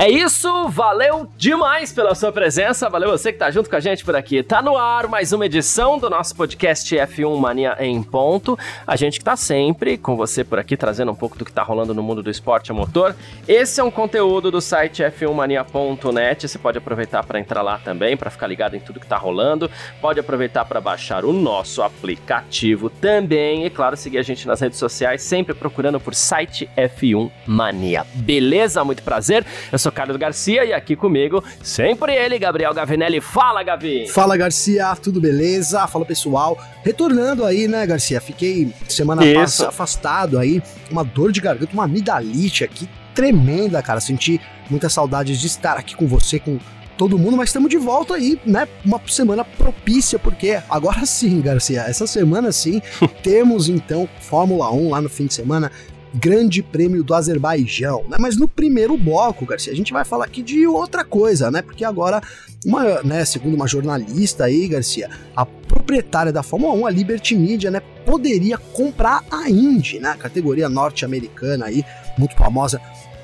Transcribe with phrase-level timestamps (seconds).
[0.00, 4.04] É isso, valeu demais pela sua presença, valeu você que tá junto com a gente
[4.04, 4.44] por aqui.
[4.44, 8.56] Tá no ar mais uma edição do nosso podcast F1 Mania em ponto.
[8.86, 11.64] A gente que tá sempre com você por aqui trazendo um pouco do que tá
[11.64, 13.16] rolando no mundo do esporte a motor.
[13.48, 18.30] Esse é um conteúdo do site f1mania.net, você pode aproveitar para entrar lá também, para
[18.30, 19.68] ficar ligado em tudo que tá rolando.
[20.00, 24.78] Pode aproveitar para baixar o nosso aplicativo também e claro, seguir a gente nas redes
[24.78, 28.06] sociais, sempre procurando por site F1 Mania.
[28.14, 28.84] Beleza?
[28.84, 29.44] Muito prazer.
[29.72, 33.20] Eu sou sou Carlos Garcia e aqui comigo, sempre ele, Gabriel Gavinelli.
[33.20, 34.06] Fala, Gavi!
[34.08, 35.86] Fala, Garcia, tudo beleza?
[35.86, 36.58] Fala, pessoal.
[36.84, 38.20] Retornando aí, né, Garcia?
[38.20, 44.00] Fiquei semana passada afastado aí, uma dor de garganta, uma amidalite aqui tremenda, cara.
[44.00, 46.58] Senti muitas saudades de estar aqui com você, com
[46.96, 48.68] todo mundo, mas estamos de volta aí, né?
[48.84, 52.82] Uma semana propícia, porque agora sim, Garcia, essa semana sim,
[53.22, 55.72] temos então Fórmula 1 lá no fim de semana.
[56.14, 58.16] Grande Prêmio do Azerbaijão, né?
[58.18, 61.62] Mas no primeiro bloco, Garcia, a gente vai falar aqui de outra coisa, né?
[61.62, 62.22] Porque agora,
[62.64, 67.70] uma, né, segundo uma jornalista aí, Garcia, a proprietária da Fórmula 1, a Liberty Media,
[67.70, 70.10] né, poderia comprar a Indy, né?
[70.10, 71.84] A categoria norte-americana aí,
[72.16, 72.80] muito famosa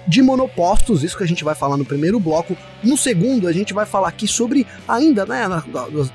[0.07, 2.57] de monopostos, isso que a gente vai falar no primeiro bloco.
[2.83, 5.45] No segundo, a gente vai falar aqui sobre, ainda, né,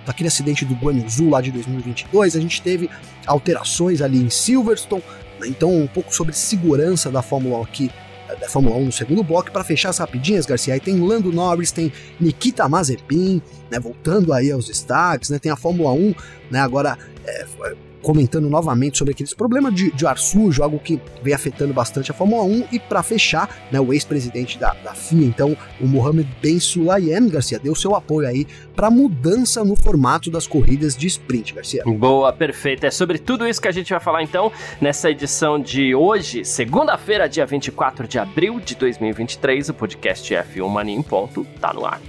[0.06, 2.90] daquele acidente do Guanyu lá de 2022, a gente teve
[3.26, 5.04] alterações ali em Silverstone,
[5.46, 7.92] então, um pouco sobre segurança da Fórmula 1 aqui,
[8.40, 9.52] da Fórmula 1 no segundo bloco.
[9.52, 14.52] Para fechar as rapidinhas, Garcia, aí tem Lando Norris, tem Nikita Mazepin, né, voltando aí
[14.52, 16.14] aos destaques, né, tem a Fórmula 1,
[16.52, 17.46] né, agora é,
[18.02, 22.14] comentando novamente sobre aqueles problemas de, de, ar sujo, algo que vem afetando bastante a
[22.14, 22.66] Fórmula 1.
[22.72, 27.60] E para fechar, né, o ex-presidente da, da, FIA, então o Mohamed Ben Sulayem, Garcia,
[27.60, 31.84] deu seu apoio aí para mudança no formato das corridas de sprint, Garcia.
[31.86, 32.86] Boa, perfeito.
[32.86, 37.28] É sobre tudo isso que a gente vai falar então nessa edição de hoje, segunda-feira,
[37.28, 39.70] dia 24 de abril de 2023.
[39.70, 42.02] O podcast F1 Mania em ponto tá no ar.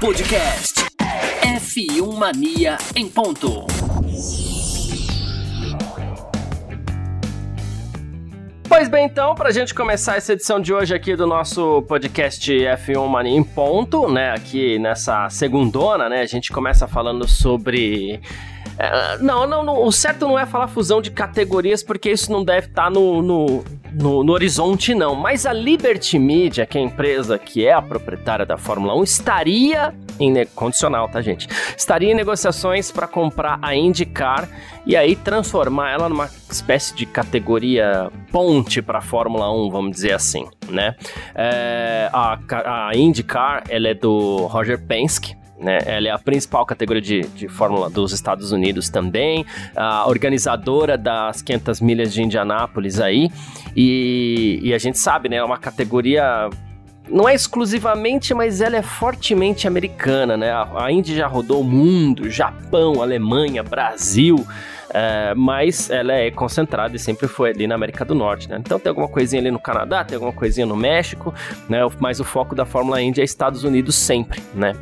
[0.00, 0.86] Podcast
[1.42, 3.66] F1 Mania em ponto.
[8.68, 13.06] Pois bem, então, pra gente começar essa edição de hoje aqui do nosso podcast F1
[13.06, 18.20] Mania em ponto, né, aqui nessa segundona, né, a gente começa falando sobre...
[18.76, 22.44] É, não, não, não, o certo não é falar fusão de categorias, porque isso não
[22.44, 23.64] deve estar tá no, no,
[23.96, 25.14] no, no, horizonte, não.
[25.14, 29.02] Mas a Liberty Media, que é a empresa que é a proprietária da Fórmula 1,
[29.02, 31.48] estaria em condicional, tá, gente?
[31.76, 34.48] Estaria em negociações para comprar a IndyCar
[34.84, 40.12] e aí transformar ela numa espécie de categoria ponte para a Fórmula 1, vamos dizer
[40.12, 40.94] assim, né?
[41.34, 42.38] É, a,
[42.88, 45.78] a IndyCar, ela é do Roger Penske, né?
[45.86, 49.44] Ela é a principal categoria de, de Fórmula dos Estados Unidos também,
[49.74, 53.30] a organizadora das 500 milhas de Indianápolis aí,
[53.74, 55.36] e, e a gente sabe, né?
[55.36, 56.48] É uma categoria
[57.08, 60.50] não é exclusivamente, mas ela é fortemente americana, né?
[60.74, 64.44] A Indy já rodou o mundo, Japão, Alemanha, Brasil,
[64.90, 68.56] é, mas ela é concentrada e sempre foi ali na América do Norte, né?
[68.58, 71.32] Então tem alguma coisinha ali no Canadá, tem alguma coisinha no México,
[71.68, 71.78] né?
[72.00, 74.74] Mas o foco da Fórmula Indy é Estados Unidos sempre, né?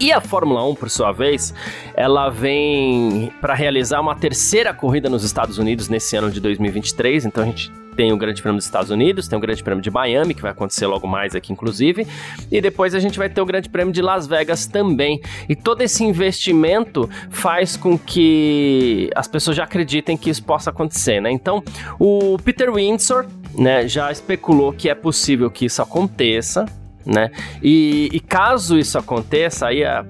[0.00, 1.52] E a Fórmula 1, por sua vez,
[1.94, 7.26] ela vem para realizar uma terceira corrida nos Estados Unidos nesse ano de 2023.
[7.26, 9.90] Então a gente tem o Grande Prêmio dos Estados Unidos, tem o Grande Prêmio de
[9.90, 12.06] Miami, que vai acontecer logo mais aqui, inclusive,
[12.50, 15.20] e depois a gente vai ter o Grande Prêmio de Las Vegas também.
[15.46, 21.20] E todo esse investimento faz com que as pessoas já acreditem que isso possa acontecer,
[21.20, 21.30] né?
[21.30, 21.62] Então,
[21.98, 26.64] o Peter Windsor, né, já especulou que é possível que isso aconteça,
[27.04, 27.30] né?
[27.62, 30.04] E, e, caso isso aconteça, aí é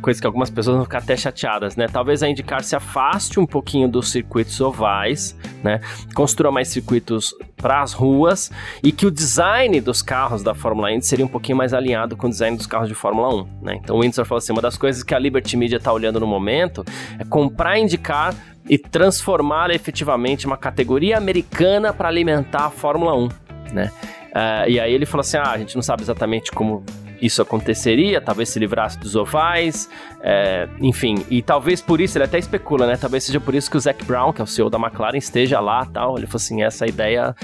[0.00, 1.86] coisa que algumas pessoas vão ficar até chateadas, né?
[1.88, 5.80] Talvez a IndyCar se afaste um pouquinho dos circuitos ovais, né?
[6.14, 8.50] Construa mais circuitos para as ruas
[8.82, 12.26] e que o design dos carros da Fórmula Indy seria um pouquinho mais alinhado com
[12.26, 13.80] o design dos carros de Fórmula 1, né?
[13.82, 16.26] Então o Windsor falou assim, uma das coisas que a Liberty Media está olhando no
[16.26, 16.84] momento
[17.18, 18.34] é comprar IndyCar
[18.68, 23.28] e transformá-la efetivamente uma categoria americana para alimentar a Fórmula 1,
[23.72, 23.90] né?
[24.36, 26.84] Uh, e aí ele falou assim: ah, a gente não sabe exatamente como
[27.22, 29.88] isso aconteceria, talvez se livrasse dos ovais,
[30.20, 32.98] é, enfim, e talvez por isso, ele até especula, né?
[32.98, 35.58] Talvez seja por isso que o Zac Brown, que é o CEO da McLaren, esteja
[35.58, 36.18] lá tal.
[36.18, 37.34] Ele falou assim: essa ideia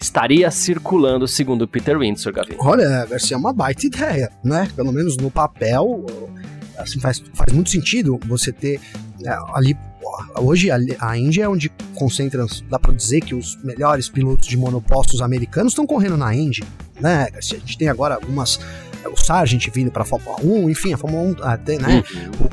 [0.00, 2.56] estaria circulando, segundo Peter Windsor, Gavi.
[2.58, 4.68] Olha, Garcia, é uma baita ideia, né?
[4.74, 6.04] Pelo menos no papel,
[6.76, 8.80] assim, faz, faz muito sentido você ter
[9.24, 9.76] é, ali
[10.38, 14.56] hoje a, a Índia é onde concentra, dá para dizer que os melhores pilotos de
[14.56, 16.64] monopostos americanos estão correndo na Indy,
[17.00, 17.28] né?
[17.34, 18.58] A gente tem agora algumas
[19.10, 22.04] o Sargent vindo para a Fórmula 1, enfim, a Fórmula 1 até, né?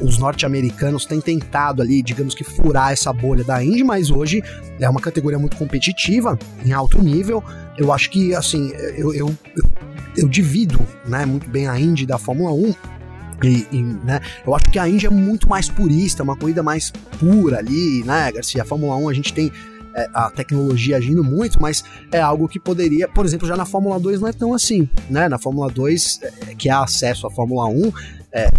[0.02, 0.08] Uhum.
[0.08, 4.44] Os norte-americanos têm tentado ali, digamos que furar essa bolha da Indy, mas hoje
[4.80, 7.44] é uma categoria muito competitiva, em alto nível.
[7.78, 9.72] Eu acho que assim, eu, eu, eu,
[10.18, 12.99] eu divido, né, muito bem a Indy da Fórmula 1
[13.48, 16.92] e, e, né, eu acho que a Índia é muito mais purista, uma corrida mais
[17.20, 18.62] pura ali, né, Garcia?
[18.62, 19.52] A Fórmula 1 a gente tem
[19.96, 24.00] é, a tecnologia agindo muito, mas é algo que poderia, por exemplo, já na Fórmula
[24.00, 25.28] 2 não é tão assim, né?
[25.28, 27.92] Na Fórmula 2, é, que é acesso à Fórmula 1,
[28.32, 28.52] é,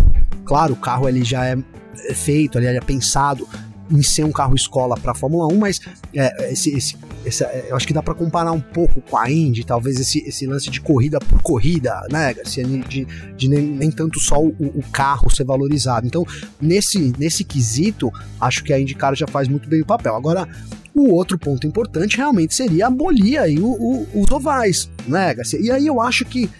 [0.44, 1.56] claro, o carro ele já é
[2.14, 3.48] feito, ele é pensado
[3.90, 5.80] em ser um carro escola para a Fórmula 1, mas
[6.14, 9.30] é, esse, esse, esse, é, eu acho que dá para comparar um pouco com a
[9.30, 12.64] Indy, talvez esse, esse lance de corrida por corrida, né, Garcia?
[12.64, 13.06] De,
[13.36, 16.06] de nem, nem, tanto só o, o, carro ser valorizado.
[16.06, 16.24] Então,
[16.60, 20.14] nesse, nesse quesito, acho que a IndyCar já faz muito bem o papel.
[20.14, 20.48] Agora,
[20.94, 25.60] o outro ponto importante realmente seria abolir aí o, o, os ovais, né, Garcia?
[25.60, 26.50] E aí eu acho que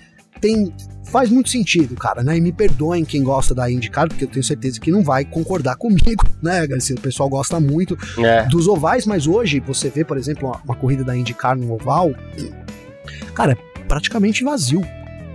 [0.41, 0.73] tem
[1.11, 2.37] faz muito sentido, cara, né?
[2.37, 5.77] E me perdoem quem gosta da IndyCar, porque eu tenho certeza que não vai concordar
[5.77, 6.95] comigo, né, Garcia?
[6.95, 8.47] O pessoal gosta muito é.
[8.47, 12.15] dos ovais, mas hoje você vê, por exemplo, uma, uma corrida da IndyCar no oval,
[13.35, 14.83] cara, é praticamente vazio.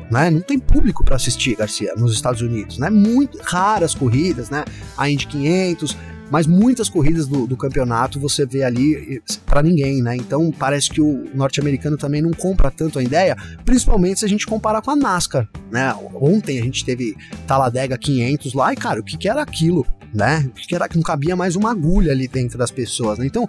[0.10, 0.30] Né?
[0.30, 2.92] Não tem público para assistir, Garcia, nos Estados Unidos, né?
[2.92, 4.64] Muito raras corridas, né?
[4.96, 5.98] A Indy 500,
[6.32, 10.16] mas muitas corridas do, do campeonato você vê ali para ninguém, né?
[10.16, 14.46] Então parece que o norte-americano também não compra tanto a ideia, principalmente se a gente
[14.46, 15.94] comparar com a NASCAR, né?
[16.14, 17.16] Ontem a gente teve
[17.48, 19.86] Taladega 500 lá e, cara, o que, que era aquilo?
[20.14, 20.50] Né?
[20.56, 23.26] Que era que não cabia mais uma agulha ali dentro das pessoas, né?
[23.26, 23.46] Então,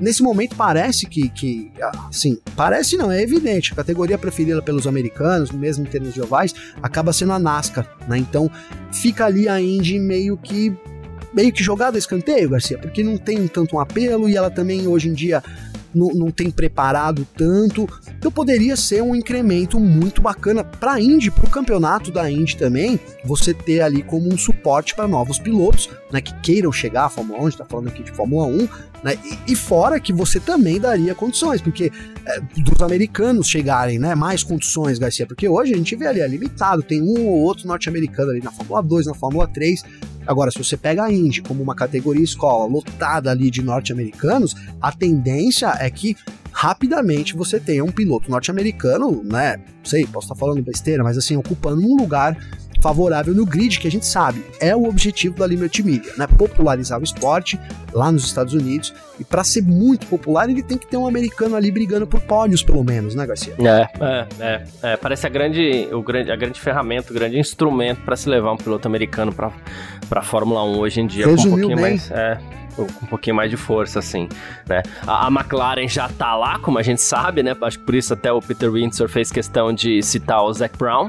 [0.00, 1.70] nesse momento parece que, que
[2.08, 6.52] assim, parece não, é evidente, a categoria preferida pelos americanos, mesmo em termos de ovais,
[6.82, 8.18] acaba sendo a NASCAR, né?
[8.18, 8.50] Então,
[8.92, 10.76] fica ali a Indy meio que
[11.38, 14.88] meio que jogada a escanteio, Garcia, porque não tem tanto um apelo e ela também
[14.88, 15.40] hoje em dia
[15.94, 17.88] não, não tem preparado tanto.
[18.18, 22.56] Então poderia ser um incremento muito bacana para a Indy, para o campeonato da Indy
[22.56, 27.08] também, você ter ali como um suporte para novos pilotos, né, que queiram chegar à
[27.08, 28.68] Fórmula 1, a gente está falando aqui de Fórmula 1,
[29.02, 31.92] né, e, e, fora que você também daria condições, porque
[32.26, 36.28] é, dos americanos chegarem, né, mais condições, Garcia, porque hoje a gente vê ali, é
[36.28, 39.82] limitado, tem um ou outro norte-americano ali na Fórmula 2, na Fórmula 3,
[40.28, 44.92] Agora, se você pega a Indy como uma categoria escola lotada ali de norte-americanos, a
[44.92, 46.14] tendência é que
[46.52, 49.58] rapidamente você tenha um piloto norte-americano, né?
[49.82, 52.36] Sei, posso estar falando besteira, mas assim, ocupando um lugar
[52.80, 56.26] favorável no grid, que a gente sabe é o objetivo da Liberty Media, né?
[56.26, 57.58] Popularizar o esporte
[57.92, 58.92] lá nos Estados Unidos.
[59.18, 62.62] E para ser muito popular, ele tem que ter um americano ali brigando por pódios,
[62.62, 63.54] pelo menos, né, Garcia?
[63.58, 64.62] É, é, é.
[64.82, 68.52] é parece a grande, o grande, a grande ferramenta, o grande instrumento para se levar
[68.52, 69.52] um piloto americano para
[70.10, 71.26] a Fórmula 1 hoje em dia.
[71.26, 71.84] Resumiu com um pouquinho bem.
[71.84, 72.10] mais.
[72.10, 72.38] É,
[72.76, 74.28] com um pouquinho mais de força, assim,
[74.68, 74.82] né?
[75.06, 77.56] A, a, McLaren já tá lá, como a gente sabe, né?
[77.60, 81.08] Acho que por isso até o Peter Windsor fez questão de citar o Zac Brown,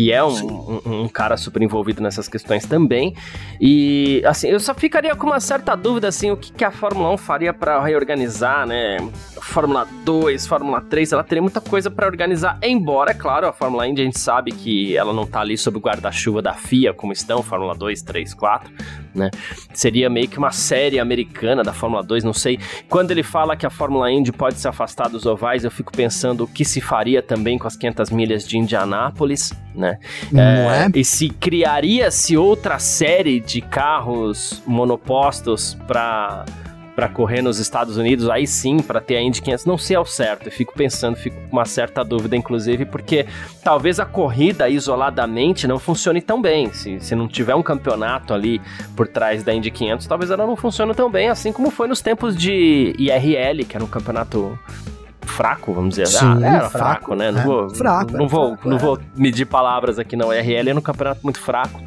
[0.00, 3.14] que é um, um, um, cara super envolvido nessas questões também.
[3.60, 7.10] E, assim, eu só ficaria com uma certa dúvida, assim, o que, que a Fórmula
[7.12, 8.96] 1 faria para reorganizar, né?
[9.42, 13.86] Fórmula 2, Fórmula 3, ela teria muita coisa para organizar, embora, é claro, a Fórmula
[13.86, 17.12] Indy a gente sabe que ela não tá ali sob o guarda-chuva da FIA, como
[17.12, 18.72] estão, Fórmula 2, 3, 4,
[19.14, 19.30] né?
[19.72, 22.58] Seria meio que uma série americana da Fórmula 2, não sei.
[22.88, 26.44] Quando ele fala que a Fórmula Indy pode se afastar dos ovais, eu fico pensando
[26.44, 29.98] o que se faria também com as 500 milhas de Indianápolis, né?
[30.30, 30.98] Não é, é?
[30.98, 36.44] E se criaria-se outra série de carros monopostos para
[36.94, 40.04] para correr nos Estados Unidos, aí sim, para ter a Indy 500, não sei ao
[40.04, 40.46] certo.
[40.46, 43.26] Eu fico pensando, fico com uma certa dúvida, inclusive, porque
[43.62, 46.72] talvez a corrida isoladamente não funcione tão bem.
[46.72, 48.60] Se, se não tiver um campeonato ali
[48.96, 52.00] por trás da Indy 500, talvez ela não funcione tão bem, assim como foi nos
[52.00, 54.58] tempos de IRL, que era um campeonato
[55.30, 56.06] fraco, vamos dizer.
[56.06, 57.30] Sim, ah, era fraco, fraco né?
[57.30, 58.80] Não é, vou, fraco, não, vou, fraco, não é.
[58.80, 60.32] vou medir palavras aqui, não.
[60.32, 61.80] IRL era um campeonato muito fraco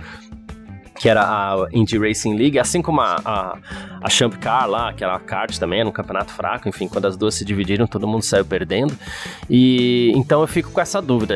[1.03, 3.57] que era a Indy Racing League, assim como a, a,
[4.01, 7.03] a Champ Car lá, que era a kart também, era um campeonato fraco, enfim, quando
[7.05, 8.97] as duas se dividiram, todo mundo saiu perdendo.
[9.49, 11.33] E então eu fico com essa dúvida.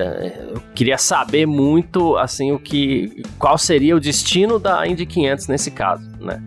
[0.54, 5.70] Eu queria saber muito, assim, o que, qual seria o destino da Indy 500 nesse
[5.70, 6.42] caso, né?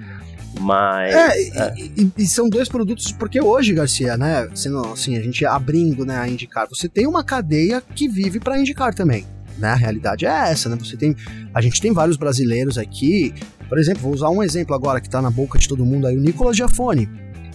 [0.58, 1.14] Mas.
[1.14, 1.74] É, é.
[1.76, 4.48] E, e, são dois produtos, porque hoje, Garcia, né?
[4.54, 8.58] Sendo assim, a gente abrindo né, a IndyCar, você tem uma cadeia que vive para
[8.58, 9.26] IndyCar também.
[9.60, 9.68] Né?
[9.68, 10.76] A realidade é essa, né?
[10.80, 11.14] Você tem.
[11.54, 13.32] A gente tem vários brasileiros aqui.
[13.68, 16.16] Por exemplo, vou usar um exemplo agora que tá na boca de todo mundo aí,
[16.16, 17.08] o Nicolas Giafone.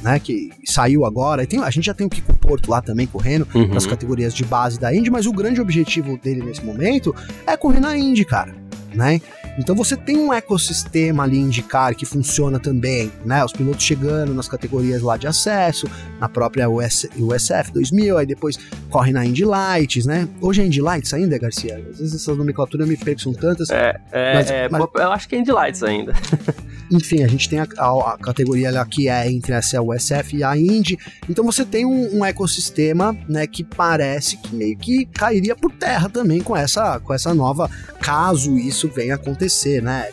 [0.04, 3.08] Né, que saiu agora, e tem, a gente já tem o Kiko Porto lá também
[3.08, 3.74] correndo Uhum.
[3.74, 7.16] nas categorias de base da Indy, mas o grande objetivo dele nesse momento
[7.48, 8.54] é correr na Indy, cara,
[8.94, 9.20] né?
[9.58, 13.44] Então você tem um ecossistema ali indicar que funciona também, né?
[13.44, 15.88] Os pilotos chegando nas categorias lá de acesso,
[16.20, 18.58] na própria US, USF 2000, aí depois
[18.90, 20.28] corre na Indy Lights, né?
[20.42, 21.78] Hoje é Indy Lights ainda, Garcia?
[21.78, 23.70] Às vezes essas nomenclaturas me pegam, são tantas.
[23.70, 24.82] É, é, mas, é mas...
[24.96, 26.14] eu acho que é Indy Lights ainda.
[26.92, 30.44] Enfim, a gente tem a, a, a categoria lá que é entre essa USF e
[30.44, 30.98] a Indy.
[31.30, 36.10] Então você tem um, um, ecossistema, né, que parece que meio que cairia por terra
[36.10, 37.70] também com essa, com essa nova,
[38.00, 39.45] caso isso venha acontecer,
[39.82, 40.10] né?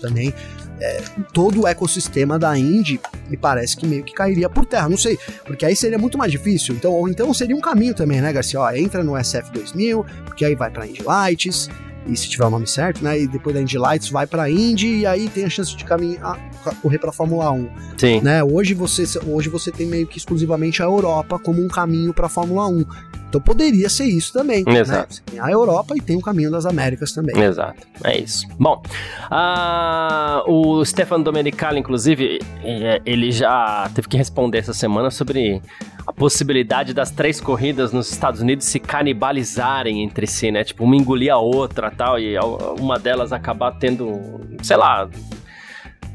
[0.00, 0.32] Também
[0.80, 1.02] é,
[1.32, 5.18] todo o ecossistema da Indy me parece que meio que cairia por terra, não sei,
[5.44, 6.74] porque aí seria muito mais difícil.
[6.74, 8.60] Então, ou então seria um caminho também, né, Garcia?
[8.60, 10.04] Ó, entra no SF 2000,
[10.36, 11.68] que aí vai para Indy Lights,
[12.06, 13.20] e se tiver o nome certo, né?
[13.20, 16.38] E depois da Indy Lights vai para Indy e aí tem a chance de caminhar,
[16.82, 17.68] correr para Fórmula 1.
[17.96, 18.20] Sim.
[18.20, 18.42] Né?
[18.42, 22.66] Hoje você hoje você tem meio que exclusivamente a Europa como um caminho para Fórmula
[22.68, 22.84] 1.
[23.28, 24.64] Então poderia ser isso também.
[24.64, 24.80] Né?
[24.80, 25.16] Exato.
[25.16, 25.22] Né?
[25.26, 27.36] Tem a Europa e tem o caminho das Américas também.
[27.38, 27.86] Exato.
[28.04, 28.46] É isso.
[28.58, 28.82] Bom,
[29.30, 35.60] uh, o Stefano Domenicali, inclusive, é, ele já teve que responder essa semana sobre
[36.06, 40.62] a possibilidade das três corridas nos Estados Unidos se canibalizarem entre si, né?
[40.62, 42.36] Tipo, uma engolir a outra tal, e
[42.78, 45.08] uma delas acabar tendo, sei lá,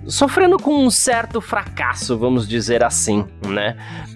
[0.08, 3.76] sofrendo com um certo fracasso, vamos dizer assim, né?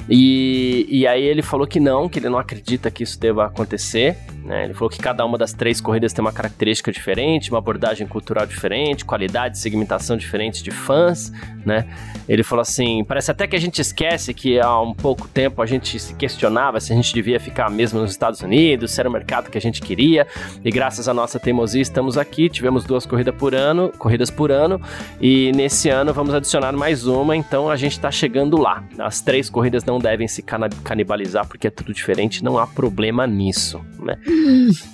[0.10, 4.18] E, e aí ele falou que não, que ele não acredita que isso deva acontecer.
[4.46, 4.66] Né?
[4.66, 8.46] Ele falou que cada uma das três corridas tem uma característica diferente, uma abordagem cultural
[8.46, 11.32] diferente, qualidade, segmentação diferente de fãs,
[11.66, 11.88] né?
[12.30, 15.66] Ele falou assim, parece até que a gente esquece que há um pouco tempo a
[15.66, 19.12] gente se questionava se a gente devia ficar mesmo nos Estados Unidos, se era o
[19.12, 20.28] mercado que a gente queria,
[20.64, 24.80] e graças à nossa teimosia estamos aqui, tivemos duas corridas por ano, corridas por ano,
[25.20, 28.84] e nesse ano vamos adicionar mais uma, então a gente está chegando lá.
[29.00, 30.44] As três corridas não devem se
[30.84, 34.18] canibalizar porque é tudo diferente, não há problema nisso, né?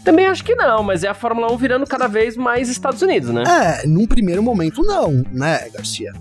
[0.03, 3.29] Também acho que não, mas é a Fórmula 1 virando cada vez mais Estados Unidos,
[3.29, 3.43] né?
[3.43, 6.13] É, num primeiro momento não, né, Garcia?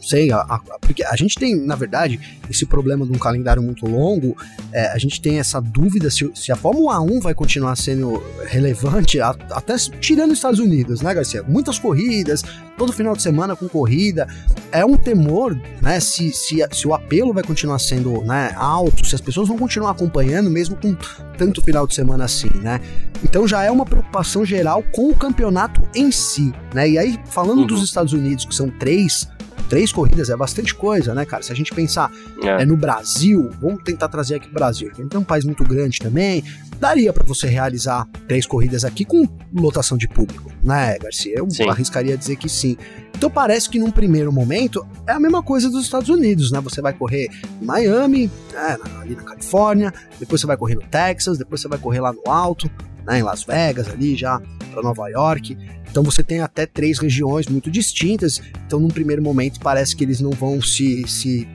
[0.00, 3.86] Sei, a, a, porque a gente tem, na verdade, esse problema de um calendário muito
[3.86, 4.36] longo,
[4.72, 9.20] é, a gente tem essa dúvida se, se, a Fórmula 1 vai continuar sendo relevante,
[9.20, 11.42] a, até tirando os Estados Unidos, né, Garcia?
[11.42, 12.42] Muitas corridas,
[12.76, 14.26] todo final de semana com corrida,
[14.72, 19.14] é um temor, né, se, se, se o apelo vai continuar sendo né, alto, se
[19.14, 20.96] as pessoas vão continuar acompanhando, mesmo com
[21.36, 22.80] tanto final de semana assim, né?
[23.24, 26.88] Então já é uma preocupação geral com o campeonato em si, né?
[26.88, 27.66] E aí, falando uhum.
[27.66, 29.28] dos Estados Unidos, que são três
[29.68, 31.42] três corridas é bastante coisa, né, cara?
[31.42, 32.10] Se a gente pensar
[32.42, 32.62] é.
[32.62, 35.98] É, no Brasil, vamos tentar trazer aqui o Brasil, que é um país muito grande
[35.98, 36.44] também,
[36.78, 41.34] daria para você realizar três corridas aqui com lotação de público, né, Garcia?
[41.36, 41.68] Eu sim.
[41.68, 42.76] arriscaria dizer que sim.
[43.14, 46.58] Então parece que num primeiro momento é a mesma coisa dos Estados Unidos, né?
[46.62, 47.28] Você vai correr
[47.60, 51.78] em Miami, né, ali na Califórnia, depois você vai correr no Texas, depois você vai
[51.78, 52.70] correr lá no alto,
[53.10, 54.40] né, em Las Vegas ali já
[54.72, 55.58] para Nova York.
[55.90, 58.40] Então você tem até três regiões muito distintas.
[58.66, 61.48] Então, num primeiro momento, parece que eles não vão se, se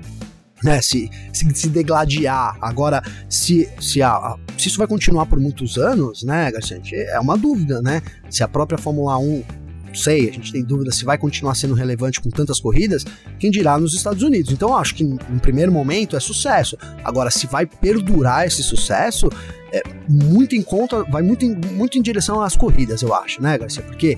[0.61, 2.57] né, se, se, se, degladiar.
[2.61, 7.37] Agora, se, se, a, se isso vai continuar por muitos anos, né, Garcia, é uma
[7.37, 8.01] dúvida, né?
[8.29, 9.64] Se a própria Fórmula 1 não
[9.95, 13.05] sei, a gente tem dúvida se vai continuar sendo relevante com tantas corridas,
[13.39, 14.51] quem dirá nos Estados Unidos.
[14.51, 16.77] Então acho que no primeiro momento é sucesso.
[17.03, 19.29] Agora, se vai perdurar esse sucesso,
[19.71, 23.57] é muito em conta, vai muito em, muito em direção às corridas, eu acho, né,
[23.57, 23.83] Garcia?
[23.83, 24.17] Porque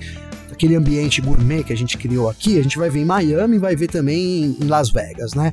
[0.50, 3.58] aquele ambiente gourmet que a gente criou aqui, a gente vai ver em Miami e
[3.58, 5.52] vai ver também em Las Vegas, né?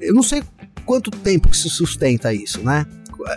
[0.00, 0.42] Eu não sei
[0.84, 2.86] quanto tempo que se sustenta isso, né?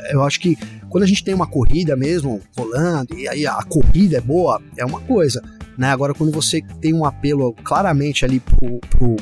[0.09, 0.57] Eu acho que
[0.89, 4.85] quando a gente tem uma corrida mesmo rolando e aí a corrida é boa, é
[4.85, 5.41] uma coisa
[5.77, 5.91] né?
[5.91, 9.15] Agora, quando você tem um apelo claramente ali pro, pro,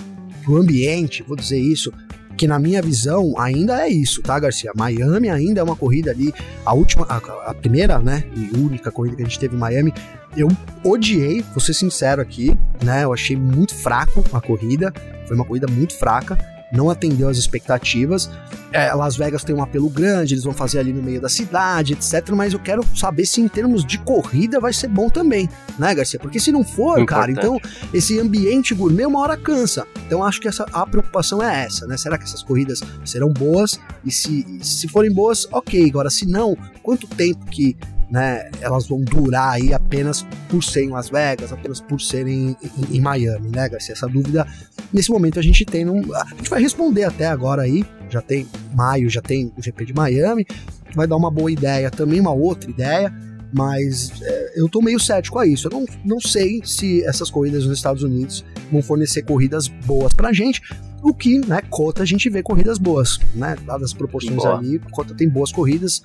[0.44, 1.92] pro ambiente, vou dizer isso,
[2.36, 4.72] que na minha visão ainda é isso, tá, Garcia?
[4.76, 6.34] Miami ainda é uma corrida ali,
[6.66, 7.18] a última, a,
[7.50, 9.94] a, primeira, né, e única corrida que a gente teve em Miami,
[10.36, 10.50] eu
[10.84, 14.94] odiei, vou ser sincero aqui, né, eu achei muito fraco a corrida,
[15.26, 16.38] foi uma corrida muito fraca,
[16.72, 18.30] não atendeu às expectativas.
[18.72, 21.94] É, Las Vegas tem um apelo grande, eles vão fazer ali no meio da cidade,
[21.94, 22.30] etc.
[22.32, 26.20] Mas eu quero saber se em termos de corrida vai ser bom também, né, Garcia?
[26.20, 27.08] Porque se não for, Importante.
[27.08, 27.60] cara, então
[27.94, 29.88] esse ambiente gourmet uma hora cansa.
[30.06, 31.96] Então acho que essa, a preocupação é essa, né?
[31.98, 33.80] Será que essas corridas serão boas?
[34.04, 35.88] E se, se forem boas, ok.
[35.90, 37.78] Agora, se não, quanto tempo que
[38.16, 42.96] né, elas vão durar aí apenas por serem em Las Vegas, apenas por serem em,
[42.96, 43.92] em, Miami, né, Garcia?
[43.92, 44.48] Essa dúvida,
[44.94, 48.48] nesse momento a gente tem, num, a gente vai responder até agora aí, já tem
[48.74, 50.48] maio, já tem o GP de Miami,
[50.96, 53.14] vai dar uma boa ideia, também uma outra ideia,
[53.54, 55.68] mas é, eu tô meio cético a isso.
[55.68, 60.34] Eu não, não sei se essas corridas nos Estados Unidos vão fornecer corridas boas pra
[60.34, 60.62] gente,
[61.02, 64.58] o que, né, cota a gente vê corridas boas, né, dadas as proporções Boa.
[64.58, 66.02] ali, cota tem boas corridas,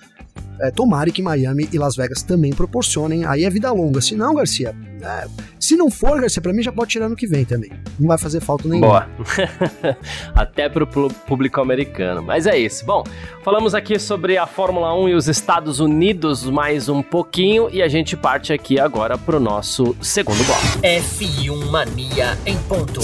[0.60, 3.24] é, tomara que Miami e Las Vegas também proporcionem.
[3.24, 4.00] Aí é vida longa.
[4.02, 5.26] Se não, Garcia, é,
[5.70, 7.70] se não for, Garcia, pra mim já pode tirar no que vem também.
[7.98, 9.08] Não vai fazer falta nenhuma.
[9.16, 9.96] Boa.
[10.34, 12.20] Até pro público americano.
[12.22, 12.84] Mas é isso.
[12.84, 13.04] Bom,
[13.44, 17.86] falamos aqui sobre a Fórmula 1 e os Estados Unidos mais um pouquinho e a
[17.86, 20.60] gente parte aqui agora pro nosso segundo bloco.
[20.82, 23.00] F1 Mania em ponto.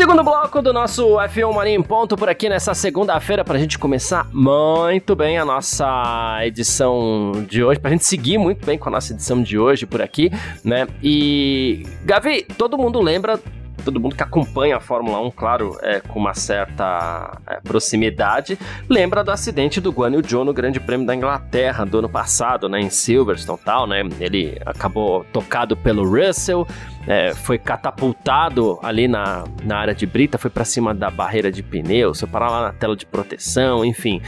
[0.00, 3.78] Segundo bloco do nosso F1 Mania em ponto por aqui nessa segunda-feira para a gente
[3.78, 8.88] começar muito bem a nossa edição de hoje, para a gente seguir muito bem com
[8.88, 10.32] a nossa edição de hoje por aqui,
[10.64, 10.88] né?
[11.02, 13.38] E Gavi, todo mundo lembra
[13.80, 19.24] todo mundo que acompanha a Fórmula 1, claro, é, com uma certa é, proximidade, lembra
[19.24, 22.80] do acidente do Guan Yu Zhou no Grande Prêmio da Inglaterra do ano passado, né,
[22.80, 24.02] em Silverstone tal, né?
[24.20, 26.66] Ele acabou tocado pelo Russell,
[27.10, 31.60] é, foi catapultado ali na, na área de brita, foi para cima da barreira de
[31.60, 34.22] pneu, foi parar lá na tela de proteção, enfim.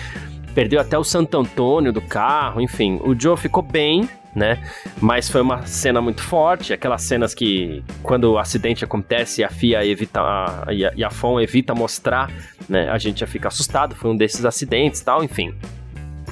[0.52, 3.00] Perdeu até o Santo Antônio do carro, enfim.
[3.04, 4.58] O Joe ficou bem, né?
[5.00, 9.86] Mas foi uma cena muito forte, aquelas cenas que quando o acidente acontece a FIA
[9.86, 12.32] evita a, e a FOM evita mostrar,
[12.68, 12.90] né?
[12.90, 15.54] A gente já fica assustado, foi um desses acidentes, tal, enfim.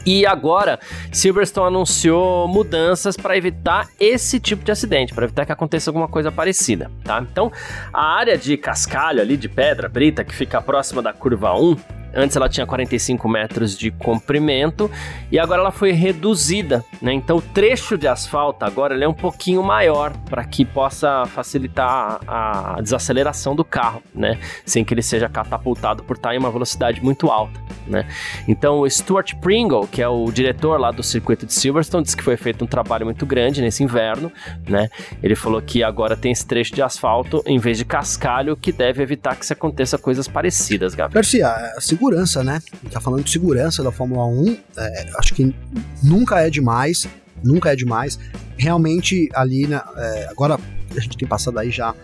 [0.05, 0.79] E agora,
[1.13, 6.33] Silverstone anunciou mudanças para evitar esse tipo de acidente, para evitar que aconteça alguma coisa
[6.33, 7.21] parecida, tá?
[7.21, 7.53] Então,
[7.93, 11.77] a área de cascalho ali de pedra brita que fica próxima da curva 1,
[12.15, 14.91] Antes ela tinha 45 metros de comprimento
[15.31, 17.13] e agora ela foi reduzida, né?
[17.13, 22.81] Então o trecho de asfalto agora é um pouquinho maior para que possa facilitar a
[22.81, 24.39] desaceleração do carro, né?
[24.65, 28.07] Sem que ele seja catapultado por estar em uma velocidade muito alta, né?
[28.49, 32.23] Então o Stuart Pringle, que é o diretor lá do circuito de Silverstone, disse que
[32.23, 34.33] foi feito um trabalho muito grande nesse inverno,
[34.69, 34.89] né?
[35.23, 39.03] Ele falou que agora tem esse trecho de asfalto em vez de cascalho, que deve
[39.03, 41.15] evitar que se aconteça coisas parecidas, Gabriel.
[41.15, 41.55] Garcia,
[42.01, 42.63] segurança, né?
[42.91, 45.55] Tá falando de segurança da Fórmula 1, é, acho que
[46.03, 47.07] nunca é demais,
[47.45, 48.19] nunca é demais.
[48.57, 50.59] Realmente ali, né, é, agora
[50.97, 51.95] a gente tem passado aí já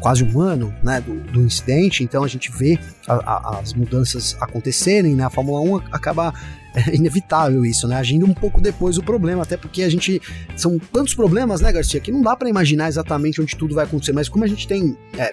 [0.00, 4.34] quase um ano né, do, do incidente, então a gente vê a, a, as mudanças
[4.40, 5.24] acontecerem, né?
[5.24, 6.32] A Fórmula 1 acaba
[6.74, 7.96] é inevitável isso, né?
[7.96, 10.20] Agindo um pouco depois do problema, até porque a gente.
[10.56, 14.12] São tantos problemas, né, Garcia, que não dá para imaginar exatamente onde tudo vai acontecer,
[14.12, 15.32] mas como a gente tem é,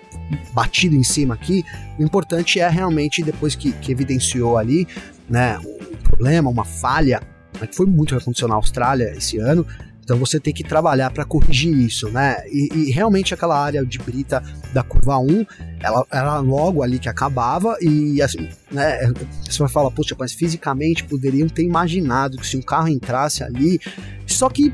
[0.54, 1.64] batido em cima aqui,
[1.98, 4.88] o importante é realmente, depois que, que evidenciou ali,
[5.30, 7.22] né, um problema, uma falha,
[7.60, 9.66] né, que foi muito que aconteceu na Austrália esse ano,
[10.12, 12.44] então você tem que trabalhar para corrigir isso, né?
[12.52, 14.44] E, e, realmente aquela área de brita
[14.74, 15.46] da curva 1,
[15.80, 19.10] ela era logo ali que acabava e assim, né?
[19.50, 23.80] Você vai falar, poxa, mas fisicamente poderiam ter imaginado que se um carro entrasse ali,
[24.28, 24.74] só que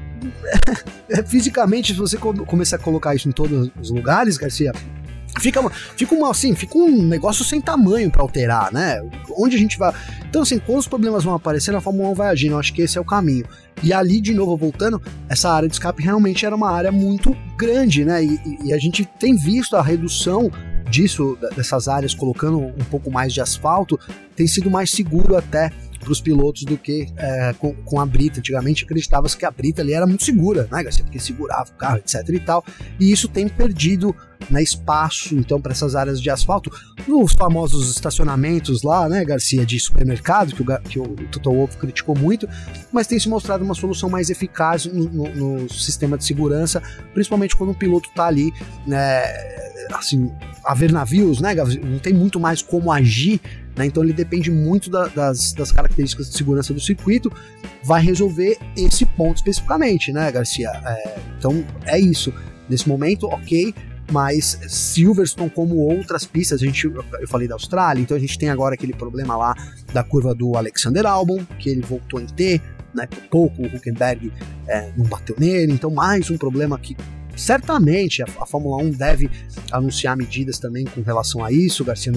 [1.27, 4.73] fisicamente, se você começar a colocar isso em todos os lugares, Garcia,
[5.39, 5.61] fica,
[5.95, 9.01] fica uma, assim, fica um negócio sem tamanho para alterar, né?
[9.37, 9.93] Onde a gente vai.
[10.29, 12.53] Então, assim, quando os problemas vão aparecer, a Fórmula 1 vai agindo.
[12.53, 13.45] Eu acho que esse é o caminho.
[13.83, 18.03] E ali, de novo, voltando, essa área de escape realmente era uma área muito grande,
[18.03, 18.23] né?
[18.23, 20.51] E, e a gente tem visto a redução
[20.89, 23.99] disso, dessas áreas, colocando um pouco mais de asfalto,
[24.35, 25.71] tem sido mais seguro até
[26.07, 28.39] para os pilotos do que é, com, com, a Brita.
[28.39, 31.03] Antigamente acreditava-se que a Brita ali era muito segura, né, Garcia?
[31.03, 32.63] Porque segurava o carro, etc e tal.
[32.97, 34.15] E isso tem perdido
[34.49, 36.71] né, espaço, então, para essas áreas de asfalto.
[37.05, 42.17] Nos famosos estacionamentos lá, né, Garcia, de supermercado, que o, que o Toto Wolff criticou
[42.17, 42.47] muito,
[42.91, 46.81] mas tem se mostrado uma solução mais eficaz no, no, no sistema de segurança,
[47.13, 48.53] principalmente quando o piloto está ali,
[48.85, 49.23] né,
[49.93, 50.31] assim,
[50.63, 53.41] a ver navios, né, não tem muito mais como agir
[53.77, 53.85] né?
[53.85, 57.31] Então ele depende muito da, das, das, características de segurança do circuito,
[57.83, 60.69] vai resolver esse ponto especificamente, né, Garcia?
[60.85, 62.33] É, então é isso.
[62.67, 63.73] Nesse momento, ok,
[64.11, 68.49] mas Silverstone, como outras pistas, a gente, eu falei da Austrália, então a gente tem
[68.49, 69.55] agora aquele problema lá
[69.93, 72.61] da curva do Alexander Albon, que ele voltou em T,
[72.93, 74.31] né, por pouco, o Huckenberg
[74.67, 76.95] é, não bateu nele, então mais um problema que
[77.37, 79.29] certamente a, a, Fórmula 1 deve
[79.71, 82.11] anunciar medidas também com relação a isso, Garcia.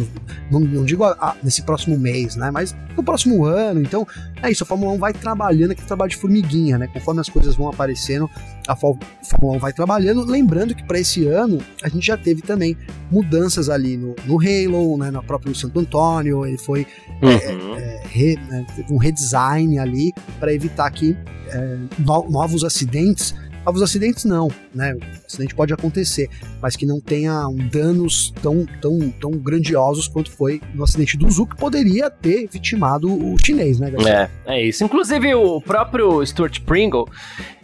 [0.51, 2.51] Não, não digo a, a, nesse próximo mês, né?
[2.51, 3.81] Mas no próximo ano.
[3.81, 4.07] Então,
[4.43, 4.65] é isso.
[4.65, 6.87] A Fórmula 1 vai trabalhando aquele trabalho de formiguinha, né?
[6.87, 8.29] Conforme as coisas vão aparecendo,
[8.67, 9.05] a Fórmula
[9.43, 10.25] 1 vai trabalhando.
[10.25, 12.77] Lembrando que para esse ano a gente já teve também
[13.11, 15.11] mudanças ali no, no Halo, né?
[15.11, 16.47] Na própria Santo Antônio.
[16.47, 16.87] Ele foi
[17.23, 17.29] uhum.
[17.29, 21.17] é, é, re, né, um redesign ali para evitar que
[21.49, 24.95] é, no, novos acidentes Novos acidentes não, né?
[24.95, 26.29] O acidente pode acontecer,
[26.63, 31.31] mas que não tenha um danos tão, tão, tão grandiosos quanto foi no acidente do
[31.31, 33.93] Zu, que poderia ter vitimado o chinês, né?
[34.47, 34.83] É, é isso.
[34.83, 37.09] Inclusive, o próprio Stuart Pringle,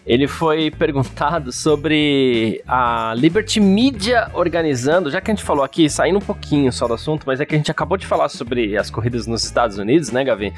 [0.06, 6.18] ele foi perguntado sobre a Liberty Media organizando, já que a gente falou aqui, saindo
[6.18, 8.88] um pouquinho só do assunto, mas é que a gente acabou de falar sobre as
[8.88, 10.54] corridas nos Estados Unidos, né, Gavi?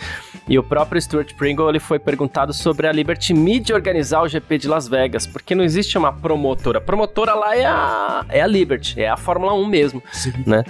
[0.46, 4.58] E o próprio Stuart Pringle, ele foi perguntado sobre a Liberty Media organizar o GP
[4.58, 6.76] de Las Vegas, porque não existe uma promotora.
[6.76, 10.32] A promotora lá é a, é a Liberty, é a Fórmula 1 mesmo, Sim.
[10.46, 10.62] né?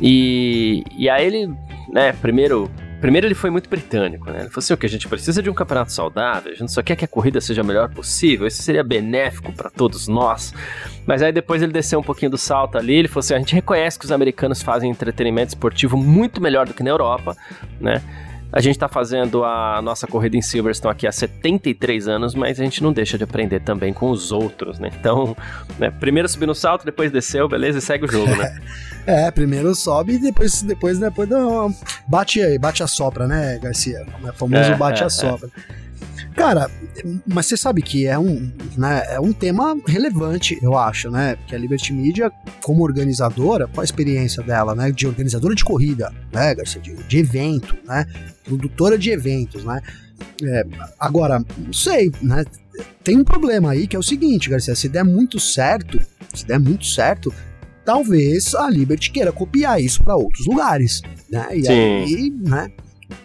[0.00, 1.54] E, e aí ele,
[1.92, 2.68] né, primeiro
[3.06, 4.40] Primeiro ele foi muito britânico, né?
[4.40, 6.82] Ele falou assim, o que a gente precisa de um campeonato saudável, a gente só
[6.82, 10.52] quer que a corrida seja a melhor possível, isso seria benéfico para todos nós.
[11.06, 13.54] Mas aí depois ele desceu um pouquinho do salto ali, ele falou assim, a gente
[13.54, 17.36] reconhece que os americanos fazem entretenimento esportivo muito melhor do que na Europa,
[17.80, 18.02] né?
[18.52, 22.64] A gente está fazendo a nossa corrida em Silverstone aqui há 73 anos, mas a
[22.64, 24.90] gente não deixa de aprender também com os outros, né?
[24.98, 25.36] Então,
[25.78, 28.58] né, primeiro subir no salto, depois desceu, beleza, e segue o jogo, né?
[29.06, 31.74] é, primeiro sobe e depois, depois, depois dá uma...
[32.08, 34.04] bate, bate a sopra, né, Garcia?
[34.22, 35.48] O famoso é, bate é, a sopra.
[35.72, 35.86] É.
[36.36, 36.70] Cara,
[37.26, 41.36] mas você sabe que é um, né, é um tema relevante, eu acho, né?
[41.36, 42.30] Porque a Liberty Media,
[42.62, 44.92] como organizadora, qual a experiência dela, né?
[44.92, 46.80] De organizadora de corrida, né, Garcia?
[46.80, 48.04] De, de evento, né?
[48.44, 49.80] Produtora de eventos, né?
[50.42, 50.66] É,
[51.00, 52.44] agora, não sei, né?
[53.02, 55.98] Tem um problema aí que é o seguinte, Garcia, se der muito certo,
[56.34, 57.32] se der muito certo,
[57.86, 61.46] talvez a Liberty queira copiar isso para outros lugares, né?
[61.56, 61.70] E Sim.
[61.70, 62.70] aí, né?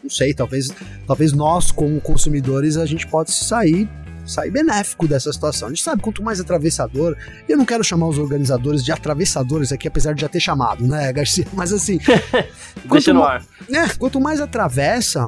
[0.03, 0.69] não sei, talvez,
[1.07, 3.89] talvez nós, como consumidores, a gente pode sair
[4.23, 5.67] sair benéfico dessa situação.
[5.67, 7.17] A gente sabe, quanto mais atravessador,
[7.49, 11.11] eu não quero chamar os organizadores de atravessadores aqui, apesar de já ter chamado, né,
[11.11, 11.45] Garcia?
[11.53, 11.99] Mas assim.
[12.85, 13.43] Deixa no ar.
[13.67, 15.27] É, quanto mais atravessa,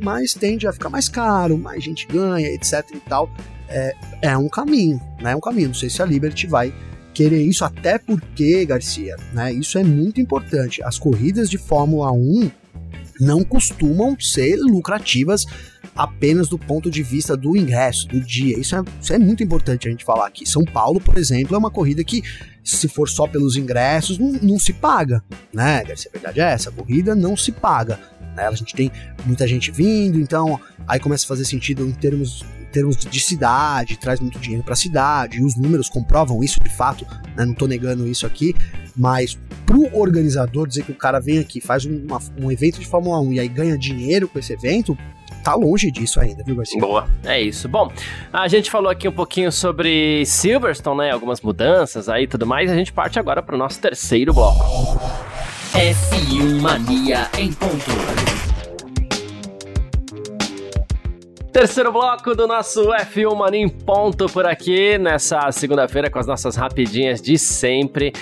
[0.00, 3.28] mais tende a ficar mais caro, mais gente ganha, etc e tal.
[3.68, 5.32] É, é um caminho, né?
[5.32, 5.68] É um caminho.
[5.68, 6.72] Não sei se a Liberty vai
[7.18, 9.52] querer isso, até porque, Garcia, né?
[9.52, 10.80] Isso é muito importante.
[10.84, 12.48] As corridas de Fórmula 1
[13.20, 15.44] não costumam ser lucrativas
[15.96, 18.56] apenas do ponto de vista do ingresso, do dia.
[18.56, 20.48] Isso é, isso é muito importante a gente falar aqui.
[20.48, 22.22] São Paulo, por exemplo, é uma corrida que,
[22.62, 25.20] se for só pelos ingressos, não, não se paga,
[25.52, 25.78] né?
[25.78, 27.98] A verdade é essa, a corrida não se paga.
[28.36, 28.46] Né?
[28.46, 28.92] A gente tem
[29.26, 32.44] muita gente vindo, então aí começa a fazer sentido em termos
[32.78, 36.70] termos de cidade, traz muito dinheiro para a cidade, e os números comprovam isso de
[36.70, 37.04] fato,
[37.36, 37.44] né?
[37.44, 38.54] não estou negando isso aqui,
[38.96, 39.36] mas
[39.66, 43.32] pro organizador dizer que o cara vem aqui, faz uma, um evento de Fórmula 1
[43.32, 44.96] e aí ganha dinheiro com esse evento,
[45.42, 46.80] tá longe disso ainda, viu, Garcia?
[46.80, 47.68] Boa, é isso.
[47.68, 47.90] Bom,
[48.32, 51.10] a gente falou aqui um pouquinho sobre Silverstone, né?
[51.10, 52.70] Algumas mudanças aí e tudo mais.
[52.70, 55.00] A gente parte agora para o nosso terceiro bloco.
[55.72, 58.37] F1 Mania em ponto.
[61.58, 66.54] Terceiro bloco do nosso F1 Mania em ponto por aqui, nessa segunda-feira com as nossas
[66.54, 68.12] rapidinhas de sempre.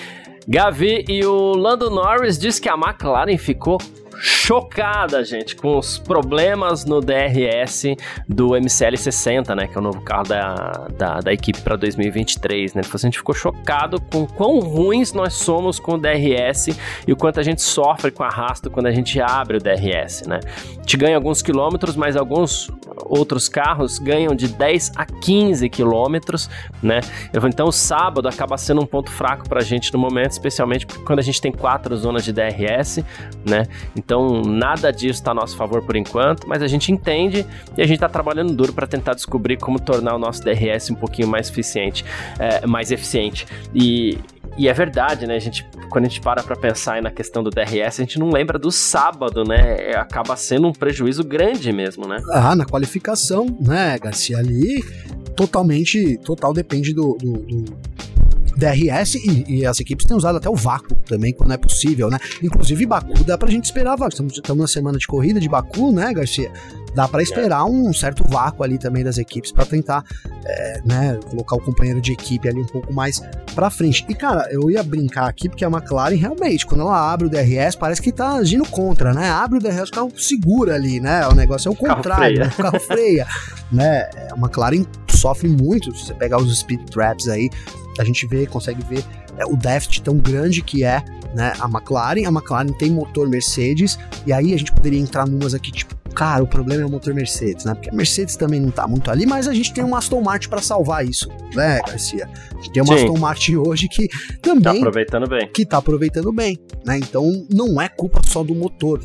[0.48, 3.76] Gavi e o Lando Norris diz que a McLaren ficou
[4.20, 7.96] chocada, gente, com os problemas no DRS
[8.28, 12.82] do MCL60, né, que é o novo carro da, da, da equipe para 2023, né?
[12.92, 16.68] A gente ficou chocado com quão ruins nós somos com o DRS
[17.06, 20.40] e o quanto a gente sofre com arrasto quando a gente abre o DRS, né?
[20.78, 22.70] Gente ganha alguns quilômetros, mas alguns
[23.04, 26.48] outros carros ganham de 10 a 15 quilômetros,
[26.82, 27.00] né?
[27.48, 31.18] Então o sábado acaba sendo um ponto fraco para a gente no momento, especialmente quando
[31.18, 33.04] a gente tem quatro zonas de DRS,
[33.44, 33.66] né?
[34.06, 37.44] Então, nada disso está a nosso favor por enquanto, mas a gente entende
[37.76, 40.94] e a gente está trabalhando duro para tentar descobrir como tornar o nosso DRS um
[40.94, 42.04] pouquinho mais eficiente,
[42.38, 43.48] é, mais eficiente.
[43.74, 44.16] E,
[44.56, 45.34] e é verdade, né?
[45.34, 48.30] A gente, quando a gente para para pensar na questão do DRS, a gente não
[48.30, 49.76] lembra do sábado, né?
[49.76, 52.22] É, acaba sendo um prejuízo grande mesmo, né?
[52.30, 54.38] Ah, na qualificação, né, Garcia?
[54.38, 54.84] Ali
[55.34, 57.64] totalmente, total depende do, do, do
[58.56, 62.18] DRS e, e, as equipes têm usado até o vácuo também, quando é possível, né?
[62.42, 64.08] Inclusive, Baku dá pra gente esperar vácuo.
[64.08, 66.50] Estamos, estamos na semana de corrida de Baku, né, Garcia?
[66.94, 70.02] Dá para esperar um certo vácuo ali também das equipes para tentar,
[70.46, 73.20] é, né, colocar o companheiro de equipe ali um pouco mais
[73.54, 74.06] para frente.
[74.08, 77.76] E cara, eu ia brincar aqui porque a McLaren realmente, quando ela abre o DRS,
[77.76, 79.28] parece que tá agindo contra, né?
[79.28, 81.28] Abre o DRS, o carro segura ali, né?
[81.28, 82.50] O negócio é o contrário, né?
[82.58, 83.26] o carro freia,
[83.70, 84.08] né?
[84.32, 87.50] A McLaren sofre muito, se você pegar os speed traps aí,
[87.98, 89.04] a gente vê, consegue ver
[89.36, 91.02] é, o déficit tão grande que é
[91.34, 92.26] né, a McLaren.
[92.26, 96.42] A McLaren tem motor Mercedes, e aí a gente poderia entrar numas aqui, tipo, cara,
[96.42, 97.74] o problema é o motor Mercedes, né?
[97.74, 100.48] Porque a Mercedes também não tá muito ali, mas a gente tem um Aston Martin
[100.48, 102.28] para salvar isso, né, Garcia?
[102.52, 103.04] A gente tem uma Sim.
[103.04, 104.08] Aston Martin hoje que
[104.40, 104.62] também.
[104.62, 105.52] Tá aproveitando bem.
[105.52, 106.96] Que tá aproveitando bem, né?
[106.98, 109.00] Então não é culpa só do motor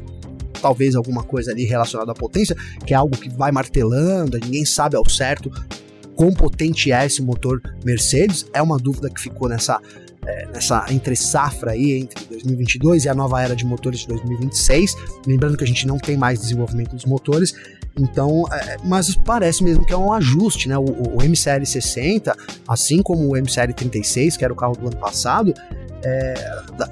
[0.61, 4.95] talvez alguma coisa ali relacionada à potência, que é algo que vai martelando, ninguém sabe
[4.95, 5.51] ao certo
[6.15, 9.79] quão potente é esse motor Mercedes, é uma dúvida que ficou nessa,
[10.25, 14.95] é, nessa entre safra aí, entre 2022 e a nova era de motores de 2026.
[15.25, 17.53] Lembrando que a gente não tem mais desenvolvimento dos motores.
[17.99, 20.77] Então, é, mas parece mesmo que é um ajuste, né?
[20.77, 22.35] O, o MCL 60,
[22.67, 25.53] assim como o MCL 36, que era o carro do ano passado,
[26.03, 26.33] é,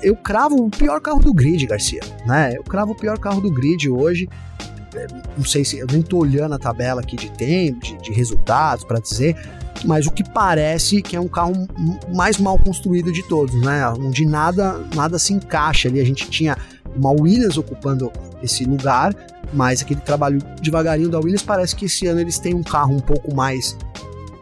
[0.04, 2.54] eu cravo o pior carro do grid, Garcia, né?
[2.56, 4.28] Eu cravo o pior carro do grid hoje.
[5.38, 8.84] Não sei se eu nem tô olhando a tabela aqui de tempo, de, de resultados
[8.84, 9.36] para dizer,
[9.86, 11.68] mas o que parece que é um carro
[12.14, 13.88] mais mal construído de todos, né?
[13.90, 16.00] Onde nada, nada se encaixa ali.
[16.00, 16.58] A gente tinha
[16.96, 19.16] uma Williams ocupando esse lugar,
[19.54, 23.00] mas aquele trabalho devagarinho da Williams parece que esse ano eles têm um carro um
[23.00, 23.78] pouco mais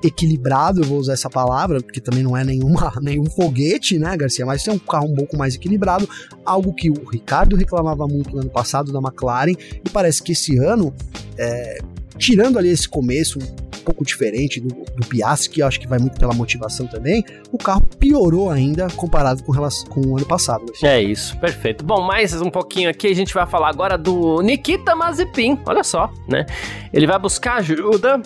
[0.03, 4.45] equilibrado, eu vou usar essa palavra, porque também não é nenhuma, nenhum foguete, né, Garcia?
[4.45, 6.07] Mas é um carro um pouco mais equilibrado,
[6.45, 10.57] algo que o Ricardo reclamava muito no ano passado da McLaren, e parece que esse
[10.57, 10.93] ano,
[11.37, 11.77] é,
[12.17, 15.97] tirando ali esse começo um pouco diferente do, do Piastri, que eu acho que vai
[15.97, 20.65] muito pela motivação também, o carro piorou ainda comparado com, relação, com o ano passado.
[20.65, 20.89] Garcia.
[20.89, 21.85] É isso, perfeito.
[21.85, 26.11] Bom, mais um pouquinho aqui, a gente vai falar agora do Nikita Mazepin, olha só,
[26.27, 26.45] né?
[26.91, 28.21] Ele vai buscar ajuda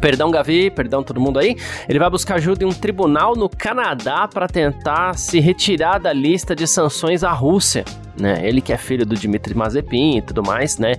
[0.00, 1.56] Perdão, Gavi, perdão todo mundo aí.
[1.88, 6.54] Ele vai buscar ajuda em um tribunal no Canadá para tentar se retirar da lista
[6.54, 7.84] de sanções à Rússia.
[8.18, 8.46] Né?
[8.46, 10.94] Ele que é filho do Dmitry Mazepin e tudo mais, né?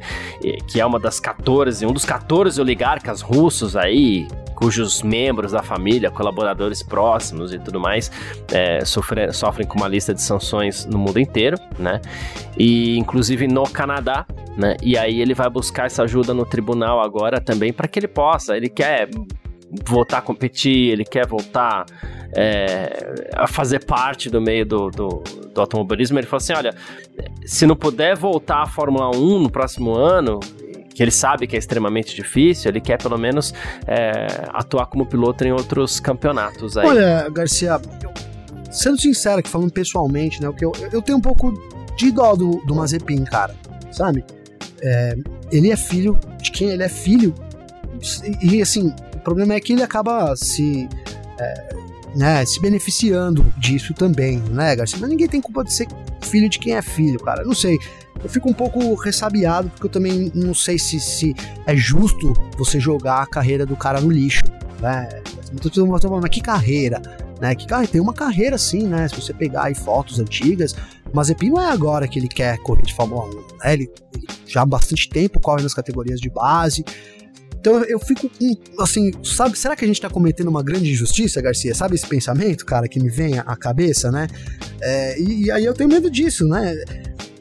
[0.67, 6.11] Que é uma das 14, um dos 14 oligarcas russos aí, cujos membros da família,
[6.11, 8.11] colaboradores próximos e tudo mais,
[8.51, 12.01] é, sofrem, sofrem com uma lista de sanções no mundo inteiro, né?
[12.57, 14.25] E inclusive no Canadá,
[14.57, 14.75] né?
[14.83, 18.55] E aí ele vai buscar essa ajuda no tribunal agora também para que ele possa.
[18.57, 19.09] Ele quer
[19.85, 21.85] voltar a competir, ele quer voltar
[22.35, 26.19] é, a fazer parte do meio do, do, do, automobilismo.
[26.19, 26.75] Ele falou assim: olha,
[27.45, 30.39] se não puder voltar à Fórmula 1 no próximo ano.
[30.91, 33.53] Que ele sabe que é extremamente difícil, ele quer pelo menos
[33.87, 36.85] é, atuar como piloto em outros campeonatos aí.
[36.85, 37.79] Olha, Garcia,
[38.69, 40.49] sendo sincero aqui, falando pessoalmente, né?
[40.49, 41.53] O que eu, eu tenho um pouco
[41.95, 43.55] de dó do, do Mazepin, cara,
[43.91, 44.25] sabe?
[44.81, 45.15] É,
[45.51, 47.33] ele é filho de quem ele é filho.
[48.41, 50.87] E, e, assim, o problema é que ele acaba se.
[51.37, 51.69] É,
[52.15, 54.97] né, se beneficiando disso também, né, Garcia?
[54.99, 55.87] Mas ninguém tem culpa de ser
[56.21, 57.43] filho de quem é filho, cara.
[57.43, 57.77] não sei.
[58.21, 61.33] Eu fico um pouco ressabiado, porque eu também não sei se, se
[61.65, 64.43] é justo você jogar a carreira do cara no lixo,
[64.81, 65.07] né?
[66.21, 67.01] Mas que carreira?
[67.39, 67.55] Né?
[67.55, 69.07] Que cara, tem uma carreira assim, né?
[69.07, 70.75] Se você pegar aí fotos antigas,
[71.13, 73.73] Mazepin não é agora que ele quer correr de Fórmula 1, né?
[73.73, 76.83] Ele, ele já há bastante tempo corre nas categorias de base.
[77.59, 78.29] Então eu fico
[78.79, 81.75] assim, sabe, será que a gente tá cometendo uma grande injustiça, Garcia?
[81.75, 84.27] Sabe esse pensamento, cara, que me vem à cabeça, né?
[84.81, 86.73] É, e, e, aí eu tenho medo disso, né?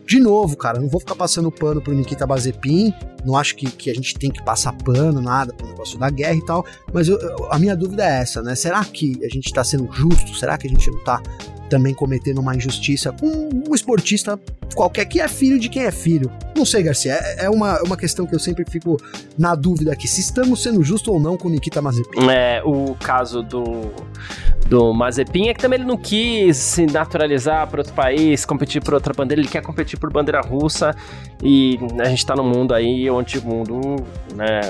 [0.05, 2.93] De novo, cara, não vou ficar passando pano pro Nikita Bazepin,
[3.25, 6.35] não acho que, que a gente tem que passar pano, nada, pro negócio da guerra
[6.35, 7.19] e tal, mas eu,
[7.51, 8.55] a minha dúvida é essa, né?
[8.55, 10.35] Será que a gente tá sendo justo?
[10.35, 11.23] Será que a gente não tá
[11.69, 13.27] também cometendo uma injustiça com
[13.69, 14.39] um esportista
[14.75, 16.31] qualquer que é filho de quem é filho.
[16.57, 18.97] Não sei, Garcia, é, é uma, uma questão que eu sempre fico
[19.39, 22.29] na dúvida aqui, se estamos sendo justos ou não com Nikita Mazepin.
[22.31, 23.93] É, o caso do,
[24.69, 28.95] do Mazepin é que também ele não quis se naturalizar para outro país, competir por
[28.95, 30.95] outra bandeira, ele quer competir por bandeira russa
[31.43, 33.81] e a gente tá num mundo aí onde o mundo,
[34.35, 34.61] né,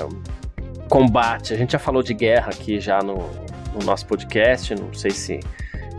[0.89, 1.53] combate.
[1.53, 3.17] A gente já falou de guerra aqui já no,
[3.73, 5.39] no nosso podcast, não sei se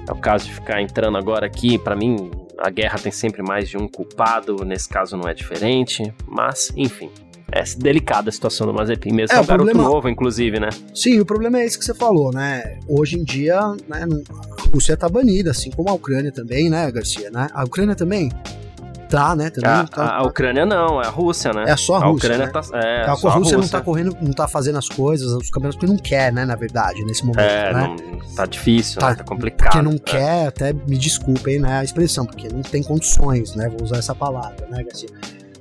[0.09, 3.69] é o caso de ficar entrando agora aqui, para mim, a guerra tem sempre mais
[3.69, 7.11] de um culpado, nesse caso não é diferente, mas, enfim.
[7.53, 9.89] É delicada a situação do Mazepin, mesmo é, é um garoto problema...
[9.91, 10.69] novo, inclusive, né?
[10.95, 12.79] Sim, o problema é esse que você falou, né?
[12.87, 17.29] Hoje em dia, né, a Rússia tá banida, assim como a Ucrânia também, né, Garcia?
[17.29, 17.49] Né?
[17.53, 18.31] A Ucrânia também
[19.11, 19.51] tá, né?
[19.51, 21.65] Também a, tá, a, Ucrânia não, é a Rússia, né?
[21.67, 22.09] É só a Rússia.
[22.09, 22.53] A Ucrânia né?
[22.53, 22.61] tá.
[22.79, 25.77] É, a, a Rússia, Rússia, não tá correndo, não tá fazendo as coisas, os campeonatos,
[25.77, 26.45] porque não quer, né?
[26.45, 27.41] Na verdade, nesse momento.
[27.41, 27.97] É, né?
[27.99, 29.17] não, tá difícil, tá, né?
[29.17, 29.73] tá complicado.
[29.73, 29.99] Porque não é.
[29.99, 31.81] quer, até me desculpem, né?
[31.81, 33.69] A expressão, porque não tem condições, né?
[33.69, 35.09] Vou usar essa palavra, né, Garcia?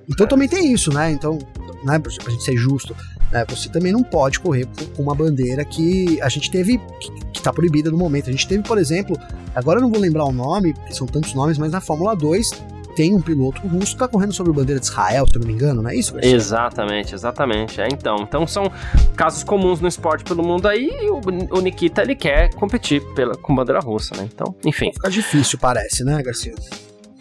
[0.07, 0.29] Então é.
[0.29, 1.11] também tem isso, né?
[1.11, 1.39] Então,
[1.83, 2.95] né, pra gente ser justo,
[3.31, 7.41] né, você também não pode correr com uma bandeira que a gente teve, que, que
[7.41, 8.29] tá proibida no momento.
[8.29, 9.17] A gente teve, por exemplo,
[9.55, 12.51] agora eu não vou lembrar o nome, porque são tantos nomes, mas na Fórmula 2
[12.99, 15.47] tem um piloto russo que tá correndo sobre a bandeira de Israel, se eu não
[15.47, 16.13] me engano, não é isso?
[16.15, 16.35] Garcia?
[16.35, 17.79] Exatamente, exatamente.
[17.79, 18.69] É, então, então são
[19.15, 23.37] casos comuns no esporte pelo mundo aí e o, o Nikita ele quer competir pela,
[23.37, 24.27] com bandeira russa, né?
[24.29, 24.91] Então, enfim.
[24.91, 26.53] Fica difícil, parece, né, Garcia?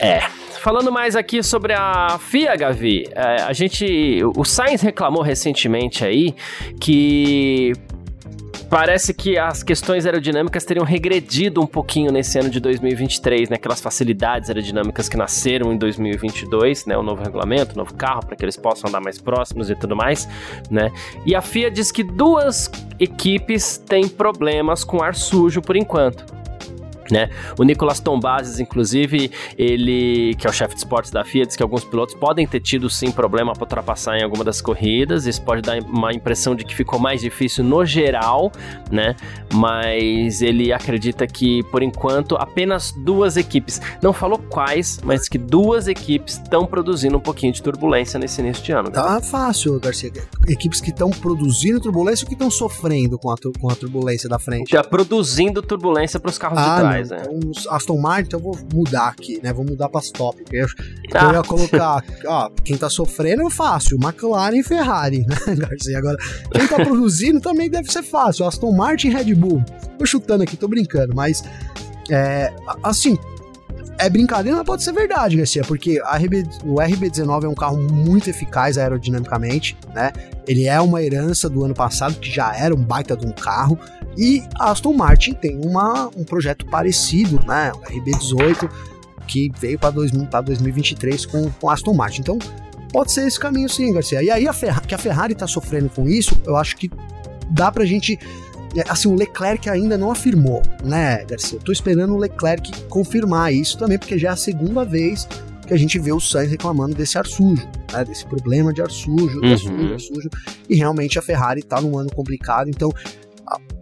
[0.00, 0.18] É.
[0.60, 4.20] Falando mais aqui sobre a FIA, Gavi, é, a gente.
[4.36, 6.34] O Sainz reclamou recentemente aí
[6.80, 7.72] que
[8.70, 13.56] Parece que as questões aerodinâmicas teriam regredido um pouquinho nesse ano de 2023, né?
[13.56, 16.96] Aquelas facilidades aerodinâmicas que nasceram em 2022, né?
[16.96, 19.96] O novo regulamento, o novo carro, para que eles possam andar mais próximos e tudo
[19.96, 20.28] mais,
[20.70, 20.92] né?
[21.24, 26.26] E a FIA diz que duas equipes têm problemas com ar sujo por enquanto.
[27.10, 27.30] Né?
[27.58, 31.62] O Nicolas Tombazes, inclusive, ele, que é o chefe de esportes da FIA, diz que
[31.62, 35.26] alguns pilotos podem ter tido sim problema para ultrapassar em alguma das corridas.
[35.26, 38.52] Isso pode dar uma impressão de que ficou mais difícil no geral,
[38.90, 39.16] né?
[39.52, 45.88] Mas ele acredita que, por enquanto, apenas duas equipes, não falou quais, mas que duas
[45.88, 48.90] equipes estão produzindo um pouquinho de turbulência nesse início de ano.
[48.90, 50.12] Tá fácil, Garcia.
[50.46, 54.38] Equipes que estão produzindo turbulência ou que estão sofrendo com a, com a turbulência da
[54.38, 54.70] frente?
[54.70, 57.22] Já produzindo turbulência para os carros ah, de trás né?
[57.22, 59.52] Então, Aston Martin, então eu vou mudar aqui, né?
[59.52, 60.44] Vou mudar para as top.
[60.52, 60.66] Eu,
[61.14, 61.24] ah.
[61.24, 65.98] eu ia colocar, ó, quem tá sofrendo é fácil, McLaren e Ferrari, né, Garcia?
[65.98, 66.16] Agora,
[66.52, 69.62] quem tá produzindo também deve ser fácil, Aston Martin e Red Bull.
[69.98, 71.42] Tô chutando aqui, tô brincando, mas
[72.10, 73.18] é, assim,
[73.98, 78.30] é brincadeira, mas pode ser verdade, Garcia, porque RB, o RB19 é um carro muito
[78.30, 80.12] eficaz aerodinamicamente, né?
[80.46, 83.78] Ele é uma herança do ano passado, que já era um baita de um carro,
[84.18, 87.70] e a Aston Martin tem uma, um projeto parecido, né?
[87.72, 88.68] O RB18,
[89.28, 92.22] que veio para 2023 com, com a Aston Martin.
[92.22, 92.38] Então,
[92.92, 94.20] pode ser esse caminho sim, Garcia.
[94.20, 96.90] E aí, a que a Ferrari está sofrendo com isso, eu acho que
[97.48, 98.18] dá pra gente.
[98.76, 101.56] É, assim, o Leclerc ainda não afirmou, né, Garcia?
[101.56, 105.28] Eu tô esperando o Leclerc confirmar isso também, porque já é a segunda vez
[105.66, 108.90] que a gente vê o Sainz reclamando desse ar sujo, né, desse problema de ar
[108.90, 109.52] sujo, uhum.
[109.52, 110.30] ar sujo, ar sujo,
[110.68, 112.92] e realmente a Ferrari tá num ano complicado, então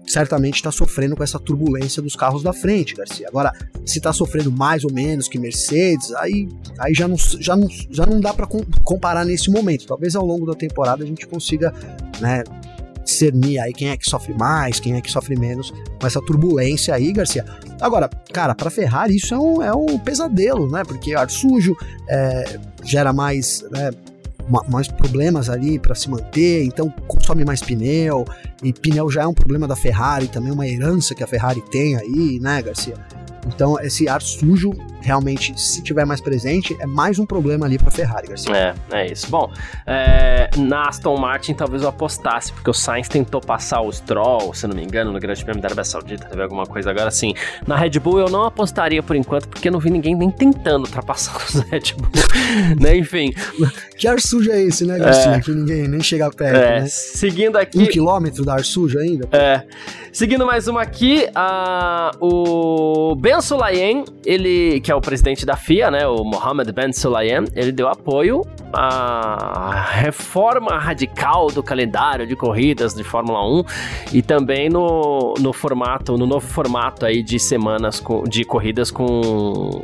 [0.07, 3.27] certamente está sofrendo com essa turbulência dos carros da frente, Garcia.
[3.29, 3.53] Agora,
[3.85, 8.07] se está sofrendo mais ou menos que Mercedes, aí, aí já, não, já, não, já
[8.07, 8.47] não dá para
[8.85, 9.87] comparar nesse momento.
[9.87, 11.75] Talvez ao longo da temporada a gente consiga
[12.21, 12.45] né,
[13.07, 16.95] discernir aí quem é que sofre mais, quem é que sofre menos com essa turbulência
[16.95, 17.45] aí, Garcia.
[17.81, 20.83] Agora, cara, para Ferrari isso é um, é um pesadelo, né?
[20.85, 21.77] Porque ar sujo
[22.09, 23.64] é, gera mais.
[23.71, 23.90] Né,
[24.68, 28.24] mais problemas ali para se manter, então consome mais pneu,
[28.62, 31.96] e pneu já é um problema da Ferrari, também uma herança que a Ferrari tem
[31.96, 32.94] aí, né, Garcia?
[33.46, 34.72] Então, esse ar sujo,
[35.07, 38.75] realmente, se tiver mais presente, é mais um problema ali para Ferrari, Garcia.
[38.92, 39.31] É, é isso.
[39.31, 39.53] Bom,
[39.87, 44.66] é, na Aston Martin talvez eu apostasse, porque o Sainz tentou passar o Stroll, se
[44.66, 47.35] não me engano, no Grande Prêmio da Arábia Saudita, teve alguma coisa agora assim.
[47.66, 50.87] Na Red Bull eu não apostaria por enquanto, porque eu não vi ninguém nem tentando
[50.87, 52.11] ultrapassar os Red Bull,
[52.81, 52.97] né?
[52.97, 53.33] Enfim.
[53.97, 55.33] Que ar sujo é esse, né, Garcia?
[55.33, 56.87] É, que ninguém nem chega perto, é, né?
[56.87, 57.79] Seguindo aqui...
[57.79, 59.27] Um quilômetro da ar sujo ainda?
[59.33, 59.62] É.
[60.12, 65.90] Seguindo mais uma aqui, a, o Ben Sulayem, ele, que é o presidente da FIA,
[65.90, 72.94] né, o Mohammed Ben Sulayem, ele deu apoio à reforma radical do calendário de corridas
[72.94, 73.64] de Fórmula 1
[74.12, 79.82] e também no, no formato, no novo formato aí de semanas de corridas com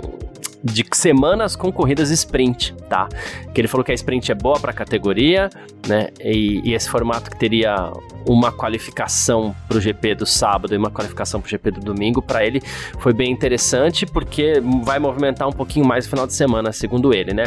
[0.62, 3.08] de semanas com corridas sprint, tá?
[3.52, 5.50] Que ele falou que a sprint é boa para a categoria,
[5.86, 6.08] né?
[6.20, 7.92] E, e, esse formato que teria
[8.26, 12.22] uma qualificação para o GP do sábado e uma qualificação para o GP do domingo,
[12.22, 12.62] para ele
[12.98, 17.34] foi bem interessante porque vai movimentar um pouquinho mais o final de semana, segundo ele,
[17.34, 17.44] né?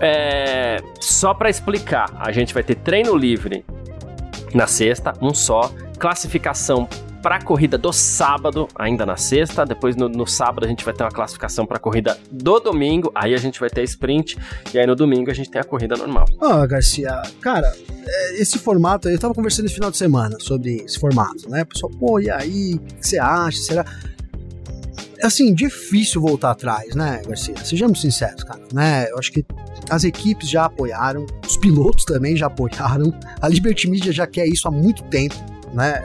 [0.00, 3.64] É, só para explicar, a gente vai ter treino livre
[4.52, 6.88] na sexta, um só, classificação
[7.24, 9.64] para a corrida do sábado, ainda na sexta.
[9.64, 13.10] Depois no, no sábado a gente vai ter uma classificação para a corrida do domingo.
[13.14, 14.36] Aí a gente vai ter sprint.
[14.74, 16.26] E aí no domingo a gente tem a corrida normal.
[16.38, 17.74] Ah, Garcia, cara,
[18.06, 21.64] é, esse formato, eu tava conversando esse final de semana sobre esse formato, né?
[21.64, 22.74] Pessoal, pô, e aí?
[22.74, 23.56] O que você acha?
[23.56, 23.86] Será?
[25.22, 27.56] Assim, difícil voltar atrás, né, Garcia?
[27.64, 29.10] Sejamos sinceros, cara, né?
[29.10, 29.46] Eu acho que
[29.88, 34.68] as equipes já apoiaram, os pilotos também já apoiaram, a Liberty Media já quer isso
[34.68, 35.36] há muito tempo,
[35.72, 36.02] né?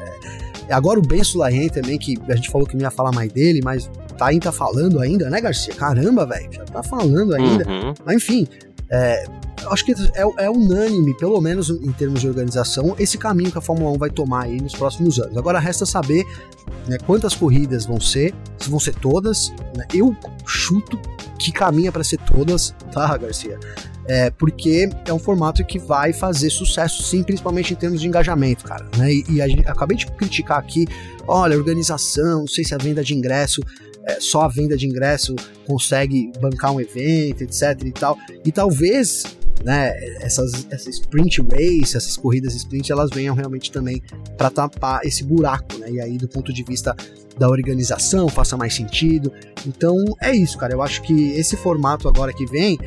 [0.71, 3.61] Agora o Ben Sulayen também, que a gente falou que não ia falar mais dele,
[3.63, 5.73] mas tá ainda tá falando ainda, né, Garcia?
[5.73, 7.67] Caramba, velho, já tá falando ainda.
[7.67, 7.93] Uhum.
[8.05, 8.47] Mas enfim,
[8.91, 9.23] é,
[9.67, 13.61] acho que é, é, unânime, pelo menos em termos de organização, esse caminho que a
[13.61, 15.37] Fórmula 1 vai tomar aí nos próximos anos.
[15.37, 16.25] Agora resta saber
[16.87, 19.53] né, quantas corridas vão ser, se vão ser todas.
[19.75, 19.85] Né?
[19.93, 20.99] Eu chuto
[21.39, 23.57] que caminha para ser todas, tá, Garcia?
[24.05, 28.65] É, porque é um formato que vai fazer sucesso sim, principalmente em termos de engajamento,
[28.65, 28.87] cara.
[28.97, 29.13] Né?
[29.13, 30.87] E, e a gente, acabei de criticar aqui,
[31.27, 33.61] olha, organização, não sei se a venda de ingresso,
[34.03, 38.17] é, só a venda de ingresso consegue bancar um evento, etc e tal.
[38.43, 39.23] E talvez
[39.63, 44.01] né, essas, sprint race, essas corridas sprint, elas venham realmente também
[44.37, 45.91] para tapar esse buraco, né?
[45.91, 46.95] E aí, do ponto de vista
[47.37, 49.31] da organização, faça mais sentido.
[49.65, 50.73] Então, é isso, cara.
[50.73, 52.77] Eu acho que esse formato agora que vem,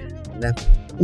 [0.41, 0.55] né?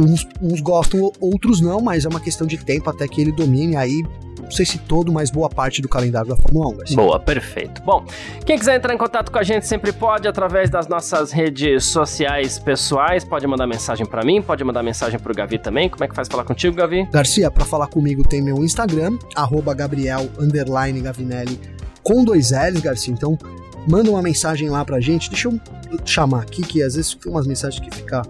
[0.01, 3.77] Uns, uns gostam, outros não, mas é uma questão de tempo até que ele domine
[3.77, 4.03] aí
[4.49, 6.83] não sei se todo, mas boa parte do calendário da Fórmula 1.
[6.83, 6.97] Assim.
[6.97, 7.83] Boa, perfeito.
[7.83, 8.05] Bom,
[8.47, 12.59] quem quiser entrar em contato com a gente sempre pode através das nossas redes sociais
[12.59, 15.91] pessoais, pode mandar mensagem para mim, pode mandar mensagem pro Gavi também.
[15.91, 17.07] Como é que faz falar contigo, Gavi?
[17.13, 20.29] Garcia, para falar comigo tem meu Instagram, arroba Gabriel
[21.03, 21.61] Gavinelli
[22.03, 23.13] com dois L's, Garcia.
[23.13, 23.37] Então,
[23.87, 25.29] manda uma mensagem lá pra gente.
[25.29, 25.61] Deixa eu
[26.07, 28.23] chamar aqui, que às vezes tem umas mensagens que fica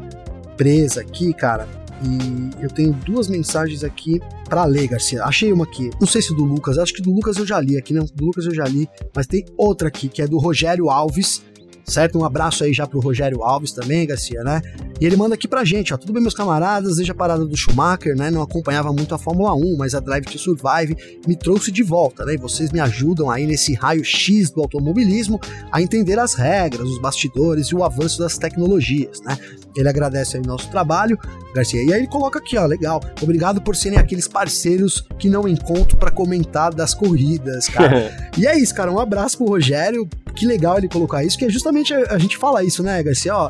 [0.58, 1.66] presa aqui, cara.
[2.02, 5.24] E eu tenho duas mensagens aqui para ler, Garcia.
[5.24, 5.90] Achei uma aqui.
[6.00, 8.04] Não sei se do Lucas, acho que do Lucas eu já li aqui, não.
[8.04, 11.42] Do Lucas eu já li, mas tem outra aqui que é do Rogério Alves
[11.88, 12.18] certo?
[12.18, 14.60] Um abraço aí já pro Rogério Alves também, Garcia, né?
[15.00, 17.56] E ele manda aqui pra gente, ó, tudo bem meus camaradas, desde a parada do
[17.56, 20.96] Schumacher, né, não acompanhava muito a Fórmula 1, mas a Drive to Survive
[21.26, 22.34] me trouxe de volta, né?
[22.34, 25.40] E vocês me ajudam aí nesse raio-x do automobilismo
[25.72, 29.38] a entender as regras, os bastidores e o avanço das tecnologias, né?
[29.76, 31.18] Ele agradece aí nosso trabalho,
[31.54, 31.82] Garcia.
[31.82, 33.00] E aí ele coloca aqui, ó, legal.
[33.22, 38.10] Obrigado por serem aqueles parceiros que não encontro para comentar das corridas, cara.
[38.36, 38.90] e é isso, cara.
[38.90, 40.08] Um abraço pro Rogério.
[40.34, 43.34] Que legal ele colocar isso, que é justamente a, a gente fala isso, né, Garcia?
[43.34, 43.48] Ó,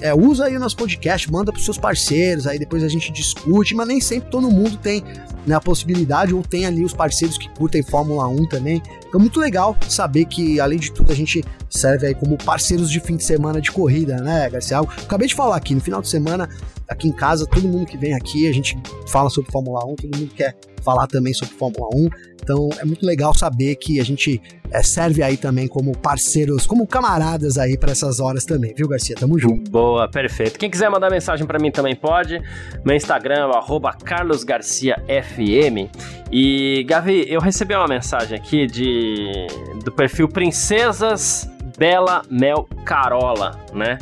[0.00, 3.74] é, usa aí o nosso podcast, manda pros seus parceiros, aí depois a gente discute,
[3.74, 5.02] mas nem sempre todo mundo tem
[5.46, 8.82] né, a possibilidade, ou tem ali os parceiros que curtem Fórmula 1 também.
[9.08, 13.00] Então, muito legal saber que, além de tudo, a gente serve aí como parceiros de
[13.00, 14.78] fim de semana de corrida, né, Garcia?
[14.78, 16.48] Acabei de falar aqui, no final de semana,
[16.88, 18.76] aqui em casa, todo mundo que vem aqui, a gente
[19.06, 22.08] fala sobre Fórmula 1, todo mundo quer falar também sobre Fórmula 1.
[22.42, 26.86] Então é muito legal saber que a gente é, serve aí também como parceiros, como
[26.86, 29.14] camaradas aí para essas horas também, viu, Garcia?
[29.14, 29.70] Tamo junto.
[29.70, 30.58] Boa, perfeito.
[30.58, 32.40] Quem quiser mandar mensagem para mim também pode.
[32.84, 35.90] Meu Instagram é carlosgarciafm.
[36.32, 39.46] E, Gavi, eu recebi uma mensagem aqui de
[39.84, 43.98] do perfil Princesas Bela Mel Carola, né?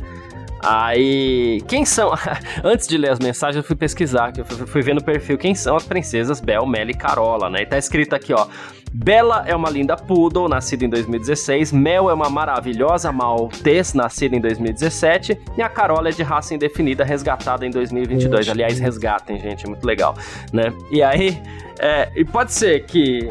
[0.62, 2.12] Aí, quem são?
[2.64, 5.76] Antes de ler as mensagens, eu fui pesquisar, eu fui ver no perfil quem são
[5.76, 7.62] as princesas Bel, Mel e Carola, né?
[7.62, 8.46] E tá escrito aqui, ó.
[8.92, 11.72] Bela é uma linda poodle, nascida em 2016.
[11.72, 15.38] Mel é uma maravilhosa maltês, nascida em 2017.
[15.56, 18.48] E a Carola é de raça indefinida, resgatada em 2022.
[18.48, 20.14] Aliás, resgatem, gente, é muito legal,
[20.52, 20.72] né?
[20.90, 21.40] E aí,
[21.78, 23.30] é, e pode ser que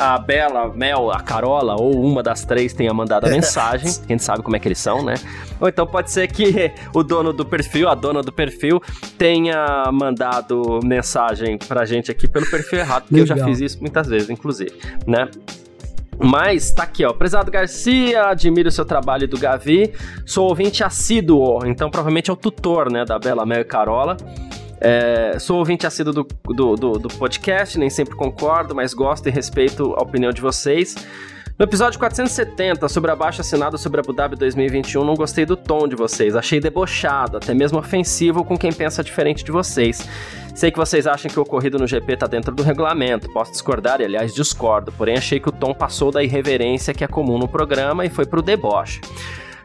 [0.00, 3.92] a Bela, Mel, a Carola ou uma das três tenha mandado a mensagem.
[4.06, 5.14] Quem sabe como é que eles são, né?
[5.60, 8.80] Ou então pode ser que o dono do perfil, a dona do perfil,
[9.18, 13.36] tenha mandado mensagem pra gente aqui pelo perfil errado, porque Legal.
[13.36, 14.72] eu já fiz isso muitas vezes, inclusive,
[15.06, 15.28] né?
[16.22, 17.12] Mas tá aqui, ó.
[17.12, 19.92] Prezado Garcia, admiro o seu trabalho do Gavi.
[20.26, 24.16] Sou ouvinte assíduo, então provavelmente é o tutor, né, da Bela Mel e Carola.
[24.80, 29.30] É, sou ouvinte assíduo do, do, do, do podcast, nem sempre concordo, mas gosto e
[29.30, 30.94] respeito a opinião de vocês.
[31.60, 35.94] No episódio 470, sobre abaixo assinado sobre Abu Dhabi 2021, não gostei do tom de
[35.94, 36.34] vocês.
[36.34, 40.08] Achei debochado, até mesmo ofensivo com quem pensa diferente de vocês.
[40.54, 44.00] Sei que vocês acham que o ocorrido no GP está dentro do regulamento, posso discordar
[44.00, 47.46] e, aliás, discordo, porém achei que o tom passou da irreverência que é comum no
[47.46, 49.02] programa e foi pro deboche.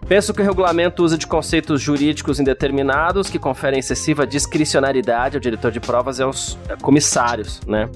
[0.08, 5.72] Penso que o regulamento usa de conceitos jurídicos indeterminados que conferem excessiva discricionariedade ao diretor
[5.72, 7.89] de provas e aos comissários, né?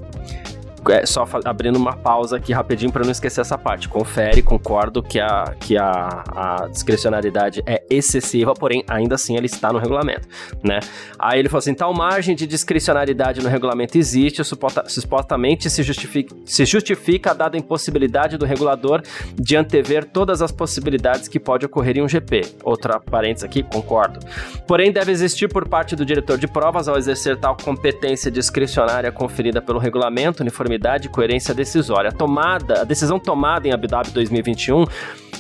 [0.90, 3.88] É, só abrindo uma pausa aqui rapidinho para não esquecer essa parte.
[3.90, 9.72] Confere, concordo que, a, que a, a discricionariedade é excessiva, porém, ainda assim ele está
[9.72, 10.28] no regulamento,
[10.64, 10.80] né?
[11.18, 16.36] Aí ele falou assim, tal margem de discricionariedade no regulamento existe, suporta, supostamente se justifica,
[16.46, 19.02] se justifica a dada impossibilidade do regulador
[19.36, 22.42] de antever todas as possibilidades que pode ocorrer em um GP.
[22.64, 24.20] Outra parênteses aqui, concordo.
[24.66, 29.62] Porém, deve existir por parte do diretor de provas, ao exercer tal competência discricionária conferida
[29.62, 32.10] pelo regulamento, uniformidade uniformidade e coerência decisória.
[32.10, 34.86] A tomada, a decisão tomada em Abu Dhabi 2021,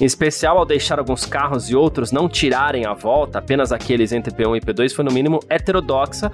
[0.02, 4.34] em especial ao deixar alguns carros e outros não tirarem a volta, apenas aqueles entre
[4.34, 6.32] P1 e P2, foi no mínimo heterodoxa,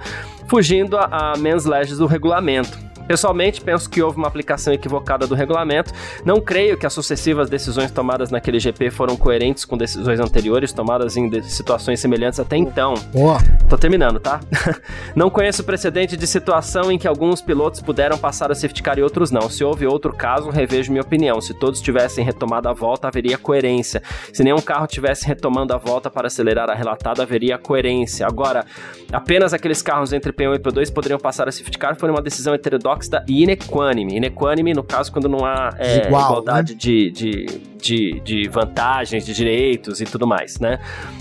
[0.48, 2.78] fugindo a, a mens legis do regulamento.
[3.06, 5.92] Pessoalmente, penso que houve uma aplicação equivocada do regulamento.
[6.24, 11.16] Não creio que as sucessivas decisões tomadas naquele GP foram coerentes com decisões anteriores tomadas
[11.16, 12.94] em situações semelhantes até então.
[13.12, 13.38] Boa.
[13.68, 14.40] Tô terminando, tá?
[15.14, 19.02] não conheço precedente de situação em que alguns pilotos puderam passar a safety car e
[19.02, 19.48] outros não.
[19.48, 21.40] Se houve outro caso, revejo minha opinião.
[21.40, 24.02] Se todos tivessem retomado a volta, haveria coerência.
[24.32, 28.26] Se nenhum carro tivesse retomando a volta para acelerar a relatada, haveria coerência.
[28.26, 28.64] Agora,
[29.12, 32.52] apenas aqueles carros entre P1 e P2 poderiam passar a safety car foi uma decisão
[32.54, 32.95] heterodoxa
[33.28, 34.16] e inequânime.
[34.16, 36.78] Inequânime, no caso, quando não há é, Igual, igualdade né?
[36.78, 37.46] de, de,
[37.80, 40.78] de, de, vantagens, de direitos e tudo mais, né?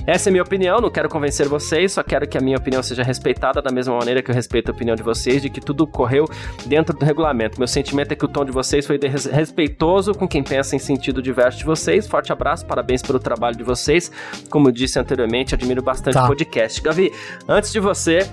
[0.07, 2.81] Essa é a minha opinião, não quero convencer vocês, só quero que a minha opinião
[2.81, 5.85] seja respeitada da mesma maneira que eu respeito a opinião de vocês, de que tudo
[5.87, 6.25] correu
[6.65, 7.59] dentro do regulamento.
[7.59, 8.99] Meu sentimento é que o tom de vocês foi
[9.31, 12.07] respeitoso com quem pensa em sentido diverso de vocês.
[12.07, 14.11] Forte abraço, parabéns pelo trabalho de vocês.
[14.49, 16.25] Como eu disse anteriormente, admiro bastante tá.
[16.25, 16.81] o podcast.
[16.81, 17.11] Gavi,
[17.47, 18.27] antes de você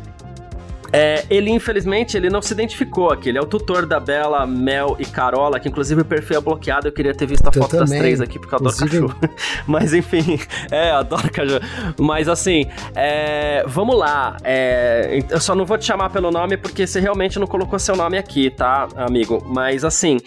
[0.93, 3.31] É, ele, infelizmente, ele não se identificou aqui.
[3.31, 6.87] Ele é o tutor da Bela, Mel e Carola, que inclusive o perfil é bloqueado.
[6.89, 7.89] Eu queria ter visto a eu foto também.
[7.89, 9.09] das três aqui, porque eu adoro inclusive...
[9.09, 9.35] cachorro.
[9.67, 10.39] Mas enfim,
[10.71, 11.63] é, eu adoro cachorro.
[11.99, 14.37] Mas assim, é, vamos lá.
[14.45, 17.97] É, eu só não vou te chamar pelo nome porque você realmente não colocou seu
[17.97, 19.43] nome aqui, tá, amigo?
[19.47, 20.19] Mas assim,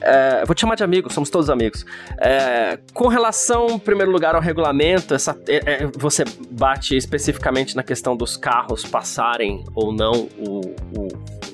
[0.00, 1.84] é, vou te chamar de amigo, somos todos amigos.
[2.18, 8.16] É, com relação, em primeiro lugar, ao regulamento, essa, é, você bate especificamente na questão
[8.16, 10.60] dos carros passarem ou não o,
[10.98, 11.08] o,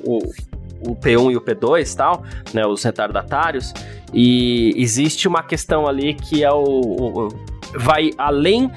[0.05, 0.19] o,
[0.91, 3.73] o P1 e o P2 tal, né, os retardatários,
[4.13, 7.29] e existe uma questão ali que é o, o
[7.75, 8.71] vai além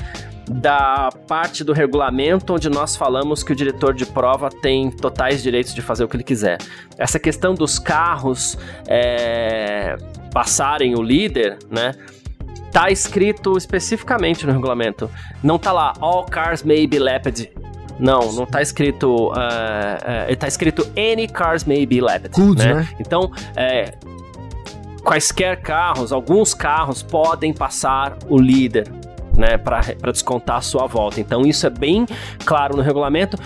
[0.49, 5.73] da parte do regulamento onde nós falamos que o diretor de prova tem totais direitos
[5.73, 6.57] de fazer o que ele quiser.
[6.97, 8.57] Essa questão dos carros
[8.87, 9.95] é,
[10.33, 11.93] passarem o líder, né?
[12.71, 15.09] Tá escrito especificamente no regulamento.
[15.43, 17.51] Não tá lá, all cars may be lapped
[18.01, 19.27] não, não tá escrito.
[19.27, 22.31] Uh, uh, tá escrito Any cars may be lapped.
[22.31, 22.73] Good, né?
[22.73, 22.89] né?
[22.99, 23.93] Então, é,
[25.03, 28.91] quaisquer carros, alguns carros podem passar o líder.
[29.33, 29.79] Né, para
[30.11, 31.21] descontar a sua volta.
[31.21, 32.05] Então, isso é bem
[32.45, 33.37] claro no regulamento.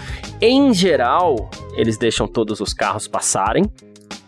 [0.42, 1.48] Em geral,
[1.78, 3.64] eles deixam todos os carros passarem,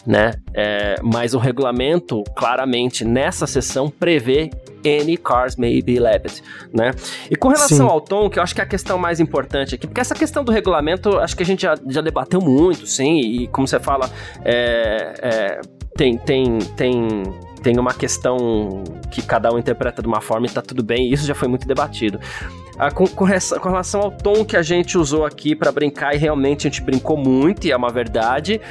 [0.05, 0.35] né?
[0.53, 4.51] É, mas o regulamento, claramente, nessa sessão, prevê
[4.85, 6.91] any cars may be lapped, né?
[7.29, 7.83] E com relação sim.
[7.83, 10.43] ao tom, que eu acho que é a questão mais importante aqui, porque essa questão
[10.43, 14.09] do regulamento, acho que a gente já, já debateu muito, sim, e como você fala,
[14.43, 15.61] é, é,
[15.95, 17.23] tem, tem, tem
[17.61, 21.13] tem uma questão que cada um interpreta de uma forma e tá tudo bem, e
[21.13, 22.19] isso já foi muito debatido.
[22.77, 26.17] Ah, com, com, com, relação ao tom que a gente usou aqui para brincar, e
[26.17, 28.61] realmente a gente brincou muito, e é uma verdade.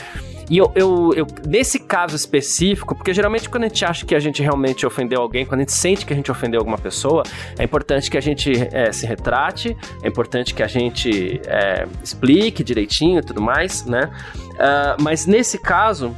[0.49, 4.21] E eu, eu, eu, nesse caso específico, porque geralmente quando a gente acha que a
[4.21, 7.25] gente realmente ofendeu alguém, quando a gente sente que a gente ofendeu alguma pessoa,
[7.59, 12.63] é importante que a gente é, se retrate, é importante que a gente é, explique
[12.63, 14.11] direitinho e tudo mais, né?
[14.37, 16.17] Uh, mas nesse caso,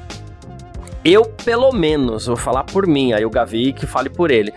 [1.04, 4.52] eu, pelo menos, vou falar por mim, aí o Gavi que fale por ele.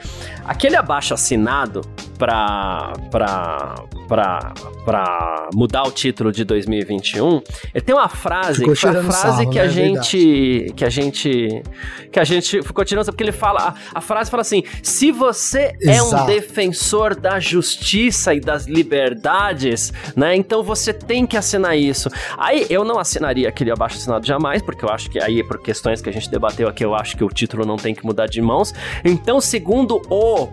[0.45, 1.81] Aquele abaixo assinado
[2.17, 3.75] pra, pra,
[4.07, 7.41] pra mudar o título de 2021,
[7.73, 9.69] ele tem uma frase, que foi a frase sarro, que a né?
[9.69, 10.73] gente.
[10.75, 11.63] Que a gente.
[12.11, 13.75] Que a gente ficou tirando, porque ele fala.
[13.93, 16.15] A, a frase fala assim: se você Exato.
[16.15, 20.35] é um defensor da justiça e das liberdades, né?
[20.35, 22.09] Então você tem que assinar isso.
[22.37, 26.01] Aí eu não assinaria aquele abaixo assinado jamais, porque eu acho que aí, por questões
[26.01, 28.41] que a gente debateu aqui, eu acho que o título não tem que mudar de
[28.41, 28.73] mãos.
[29.03, 30.49] Então, segundo o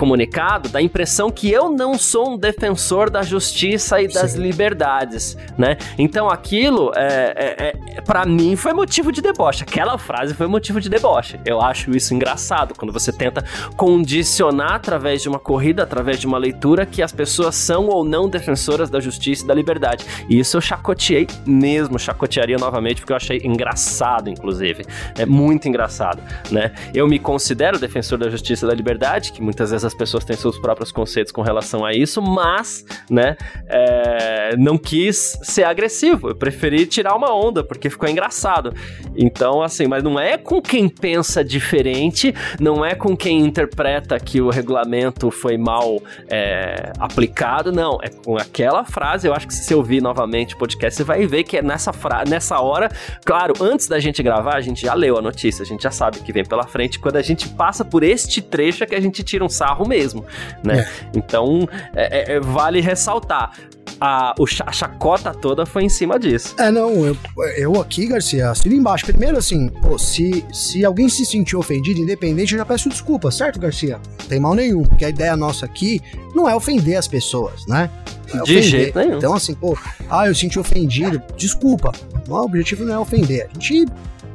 [0.00, 4.40] comunicado dá a impressão que eu não sou um defensor da justiça e das Sim.
[4.40, 5.76] liberdades, né?
[5.98, 9.62] Então aquilo, é, é, é para mim, foi motivo de deboche.
[9.62, 11.38] Aquela frase foi motivo de deboche.
[11.44, 13.44] Eu acho isso engraçado, quando você tenta
[13.76, 18.26] condicionar através de uma corrida, através de uma leitura, que as pessoas são ou não
[18.26, 20.06] defensoras da justiça e da liberdade.
[20.30, 24.82] E isso eu chacoteei mesmo, chacotearia novamente, porque eu achei engraçado, inclusive.
[25.18, 26.72] É muito engraçado, né?
[26.94, 30.36] Eu me considero defensor da justiça e da liberdade, que muitas vezes as pessoas têm
[30.36, 33.36] seus próprios conceitos com relação a isso, mas, né,
[33.68, 36.28] é, não quis ser agressivo.
[36.28, 38.72] Eu preferi tirar uma onda, porque ficou engraçado.
[39.16, 44.40] Então, assim, mas não é com quem pensa diferente, não é com quem interpreta que
[44.40, 47.98] o regulamento foi mal é, aplicado, não.
[48.02, 49.26] É com aquela frase.
[49.26, 51.92] Eu acho que se você ouvir novamente o podcast, você vai ver que é nessa,
[51.92, 52.88] fra nessa hora.
[53.24, 56.20] Claro, antes da gente gravar, a gente já leu a notícia, a gente já sabe
[56.20, 56.98] que vem pela frente.
[56.98, 59.88] Quando a gente passa por este trecho, é que a gente tira um sarro carro
[59.88, 60.24] mesmo,
[60.62, 60.80] né?
[60.80, 61.10] É.
[61.16, 63.52] Então, é, é, vale ressaltar.
[64.00, 66.54] A, a chacota toda foi em cima disso.
[66.58, 67.16] É, não, eu,
[67.56, 69.04] eu aqui, Garcia, assino embaixo.
[69.04, 73.60] Primeiro, assim, pô, se, se alguém se sentiu ofendido, independente, eu já peço desculpa, certo,
[73.60, 74.00] Garcia?
[74.20, 76.00] Não tem mal nenhum, porque a ideia nossa aqui
[76.34, 77.90] não é ofender as pessoas, né?
[78.32, 79.18] É de jeito nenhum.
[79.18, 79.76] Então, assim, pô,
[80.08, 81.92] ah, eu senti ofendido, desculpa.
[82.26, 83.50] O objetivo não é ofender.
[83.50, 83.86] A gente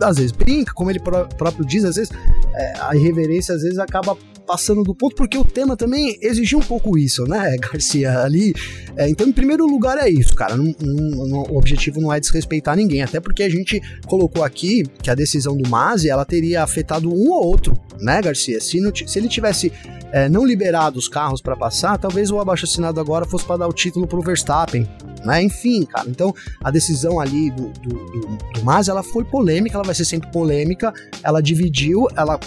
[0.01, 2.11] às vezes brinca, como ele próprio diz, às vezes
[2.55, 6.61] é, a irreverência às vezes acaba passando do ponto, porque o tema também exigia um
[6.61, 8.19] pouco isso, né, Garcia?
[8.19, 8.53] Ali.
[8.95, 10.55] É, então, em primeiro lugar, é isso, cara.
[10.55, 15.09] Não, não, o objetivo não é desrespeitar ninguém, até porque a gente colocou aqui que
[15.09, 18.59] a decisão do Mazi ela teria afetado um ou outro, né, Garcia?
[18.61, 19.71] Se, não, se ele tivesse
[20.11, 23.67] é, não liberado os carros para passar, talvez o abaixo assinado agora fosse para dar
[23.67, 24.87] o título pro Verstappen,
[25.25, 25.43] né?
[25.43, 26.09] Enfim, cara.
[26.09, 26.33] Então,
[26.63, 28.21] a decisão ali do, do, do,
[28.61, 30.93] do ela foi polêmica, ela vai ser sempre polêmica,
[31.23, 32.39] ela dividiu, ela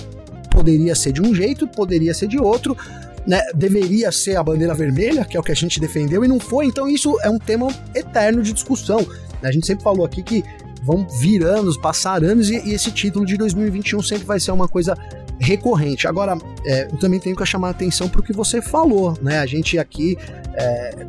[0.59, 2.77] poderia ser de um jeito, poderia ser de outro,
[3.25, 3.41] né?
[3.55, 6.67] Deveria ser a bandeira vermelha, que é o que a gente defendeu, e não foi.
[6.67, 9.07] Então isso é um tema eterno de discussão.
[9.41, 10.43] A gente sempre falou aqui que
[10.83, 14.67] vão vir anos, passar anos, e, e esse título de 2021 sempre vai ser uma
[14.67, 14.97] coisa
[15.39, 16.09] recorrente.
[16.09, 16.37] Agora,
[16.67, 19.39] é, eu também tenho que chamar a atenção para o que você falou, né?
[19.39, 20.19] A gente aqui
[20.55, 21.07] é,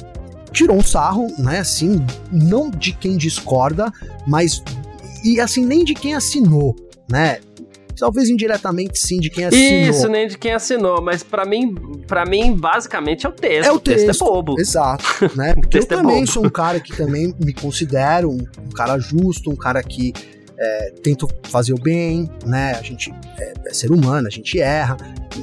[0.52, 3.92] tirou um sarro, né, assim, não de quem discorda,
[4.28, 4.62] mas
[5.24, 6.76] e assim nem de quem assinou,
[7.10, 7.40] né?
[8.00, 9.90] Talvez indiretamente sim de quem assinou.
[9.90, 11.76] Isso, nem de quem assinou, mas para mim,
[12.08, 13.68] para mim basicamente é o texto.
[13.68, 14.60] É o texto, o texto é bobo.
[14.60, 15.04] Exato,
[15.36, 15.54] né?
[15.54, 16.32] Porque eu é também bobo.
[16.32, 20.14] sou um cara que também me considero um, um cara justo, um cara que
[20.60, 22.74] é, tento fazer o bem, né?
[22.74, 24.98] A gente é, é, ser humano, a gente erra.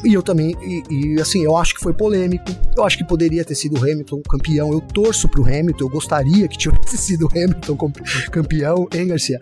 [0.04, 2.44] E eu também, e, e, assim, eu acho que foi polêmico.
[2.76, 4.72] Eu acho que poderia ter sido o Hamilton campeão.
[4.72, 7.76] Eu torço pro Hamilton, eu gostaria que tivesse sido o Hamilton
[8.30, 9.38] campeão, hein, Garcia?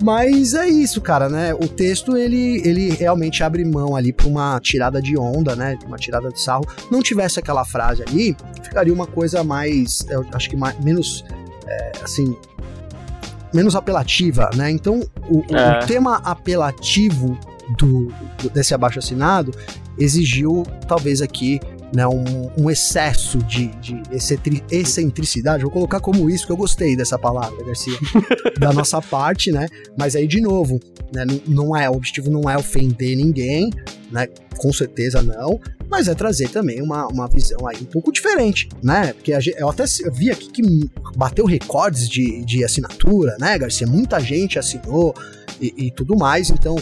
[0.00, 1.52] Mas é isso, cara, né?
[1.52, 5.76] O texto ele, ele realmente abre mão ali para uma tirada de onda, né?
[5.84, 6.64] Uma tirada de sarro.
[6.90, 11.24] Não tivesse aquela frase ali, ficaria uma coisa mais, eu acho que mais, menos,
[11.66, 12.36] é, assim,
[13.52, 14.70] menos apelativa, né?
[14.70, 15.78] Então, o, é.
[15.78, 17.38] o tema apelativo
[17.76, 18.12] do,
[18.52, 19.52] desse abaixo assinado
[19.98, 21.60] exigiu, talvez aqui,
[21.92, 24.02] né, um, um, excesso de, de
[24.70, 27.98] excentricidade, vou colocar como isso, que eu gostei dessa palavra, Garcia,
[28.60, 29.66] da nossa parte, né?
[29.98, 30.78] Mas aí, de novo,
[31.12, 33.70] né, não, não é, o objetivo não é ofender ninguém,
[34.10, 34.28] né?
[34.58, 39.12] Com certeza não, mas é trazer também uma, uma visão aí um pouco diferente, né?
[39.12, 43.86] Porque a, eu até vi aqui que bateu recordes de, de assinatura, né, Garcia?
[43.86, 45.14] Muita gente assinou
[45.60, 46.76] e, e tudo mais, então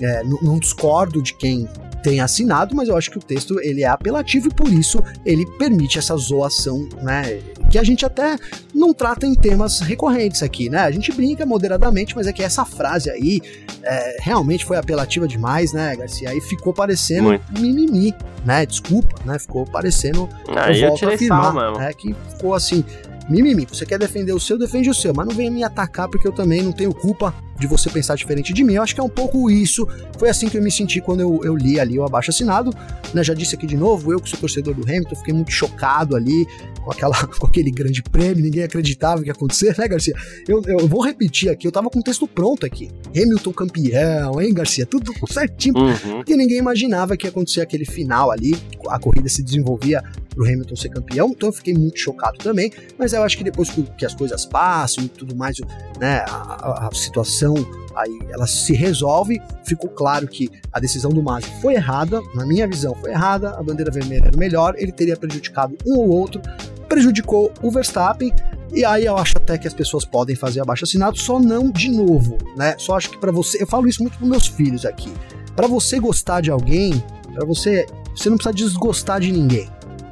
[0.00, 1.68] é, não discordo de quem
[2.02, 5.44] tem assinado, mas eu acho que o texto ele é apelativo e por isso ele
[5.58, 7.40] permite essa zoação, né?
[7.70, 8.36] Que a gente até
[8.74, 10.80] não trata em temas recorrentes aqui, né?
[10.80, 13.40] A gente brinca moderadamente, mas é que essa frase aí
[13.82, 16.30] é, realmente foi apelativa demais, né, Garcia?
[16.30, 17.60] Aí ficou parecendo Muito.
[17.60, 18.14] mimimi,
[18.44, 18.66] né?
[18.66, 19.38] Desculpa, né?
[19.38, 20.28] Ficou parecendo.
[20.48, 21.80] Aí eu, eu tirei afirmar, sal mesmo.
[21.80, 22.84] É, que ficou assim
[23.30, 23.66] mimimi.
[23.66, 26.32] Você quer defender o seu, defende o seu, mas não venha me atacar porque eu
[26.32, 28.74] também não tenho culpa de você pensar diferente de mim.
[28.74, 29.86] Eu acho que é um pouco isso.
[30.18, 32.72] Foi assim que eu me senti quando eu, eu li ali o abaixo assinado.
[33.12, 36.14] Né, já disse aqui de novo, eu que sou torcedor do Hamilton, fiquei muito chocado
[36.14, 36.46] ali
[36.80, 40.14] com, aquela, com aquele grande prêmio, ninguém acreditava que ia acontecer, né, Garcia?
[40.48, 42.90] Eu, eu vou repetir aqui, eu tava com o texto pronto aqui.
[43.08, 44.86] Hamilton campeão, hein, Garcia?
[44.86, 46.16] Tudo certinho, uhum.
[46.16, 48.56] porque ninguém imaginava que ia acontecer aquele final ali,
[48.88, 53.12] a corrida se desenvolvia pro Hamilton ser campeão, então eu fiquei muito chocado também, mas
[53.12, 55.58] eu acho que depois que, as coisas passam e tudo mais,
[55.98, 57.54] né, a, a situação
[57.96, 62.66] aí ela se resolve, ficou claro que a decisão do Masi foi errada, na minha
[62.66, 66.40] visão foi errada, a bandeira vermelha era melhor, ele teria prejudicado um ou outro,
[66.88, 68.32] prejudicou o Verstappen,
[68.72, 71.88] e aí eu acho até que as pessoas podem fazer abaixo assinado, só não de
[71.88, 72.76] novo, né?
[72.78, 75.12] Só acho que para você, eu falo isso muito pros meus filhos aqui.
[75.56, 77.02] Para você gostar de alguém,
[77.34, 79.68] para você, você não precisa desgostar de ninguém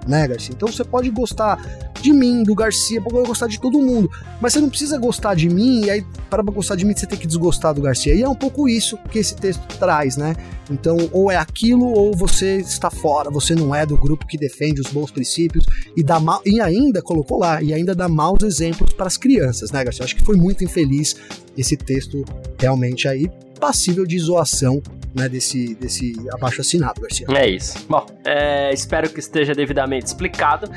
[0.08, 0.54] né, Garcia?
[0.54, 1.60] Então você pode gostar
[2.00, 5.48] de mim, do Garcia, pode gostar de todo mundo, mas você não precisa gostar de
[5.48, 8.14] mim e aí para gostar de mim você tem que desgostar do Garcia.
[8.14, 10.34] E é um pouco isso que esse texto traz, né?
[10.70, 14.80] Então, ou é aquilo ou você está fora, você não é do grupo que defende
[14.80, 15.64] os bons princípios
[15.96, 19.70] e dá mal, e ainda colocou lá, e ainda dá maus exemplos para as crianças,
[19.70, 20.04] né, Garcia?
[20.04, 21.16] Acho que foi muito infeliz
[21.56, 22.24] esse texto
[22.58, 23.28] realmente aí
[23.58, 24.82] passível de zoação
[25.14, 27.26] né, desse, desse abaixo assinado, Garcia.
[27.30, 27.84] É isso.
[27.88, 30.70] Bom, é, espero que esteja devidamente explicado.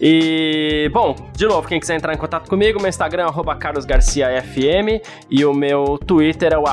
[0.00, 5.44] E, bom, de novo, quem quiser entrar em contato comigo, meu Instagram é carlosgarciafm e
[5.44, 6.66] o meu Twitter é o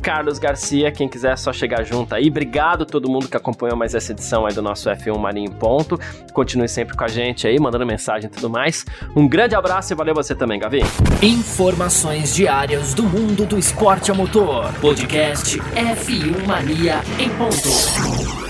[0.00, 0.90] carlosgarcia.
[0.90, 2.28] Quem quiser é só chegar junto aí.
[2.28, 5.98] Obrigado a todo mundo que acompanhou mais essa edição aí do nosso F1 Marinho Ponto.
[6.32, 8.84] Continue sempre com a gente aí, mandando mensagem e tudo mais.
[9.14, 10.80] Um grande abraço e valeu você também, Gavi.
[11.22, 14.72] Informações diárias do mundo do esporte a motor.
[14.80, 18.43] Podcast F1 Mania em ponto.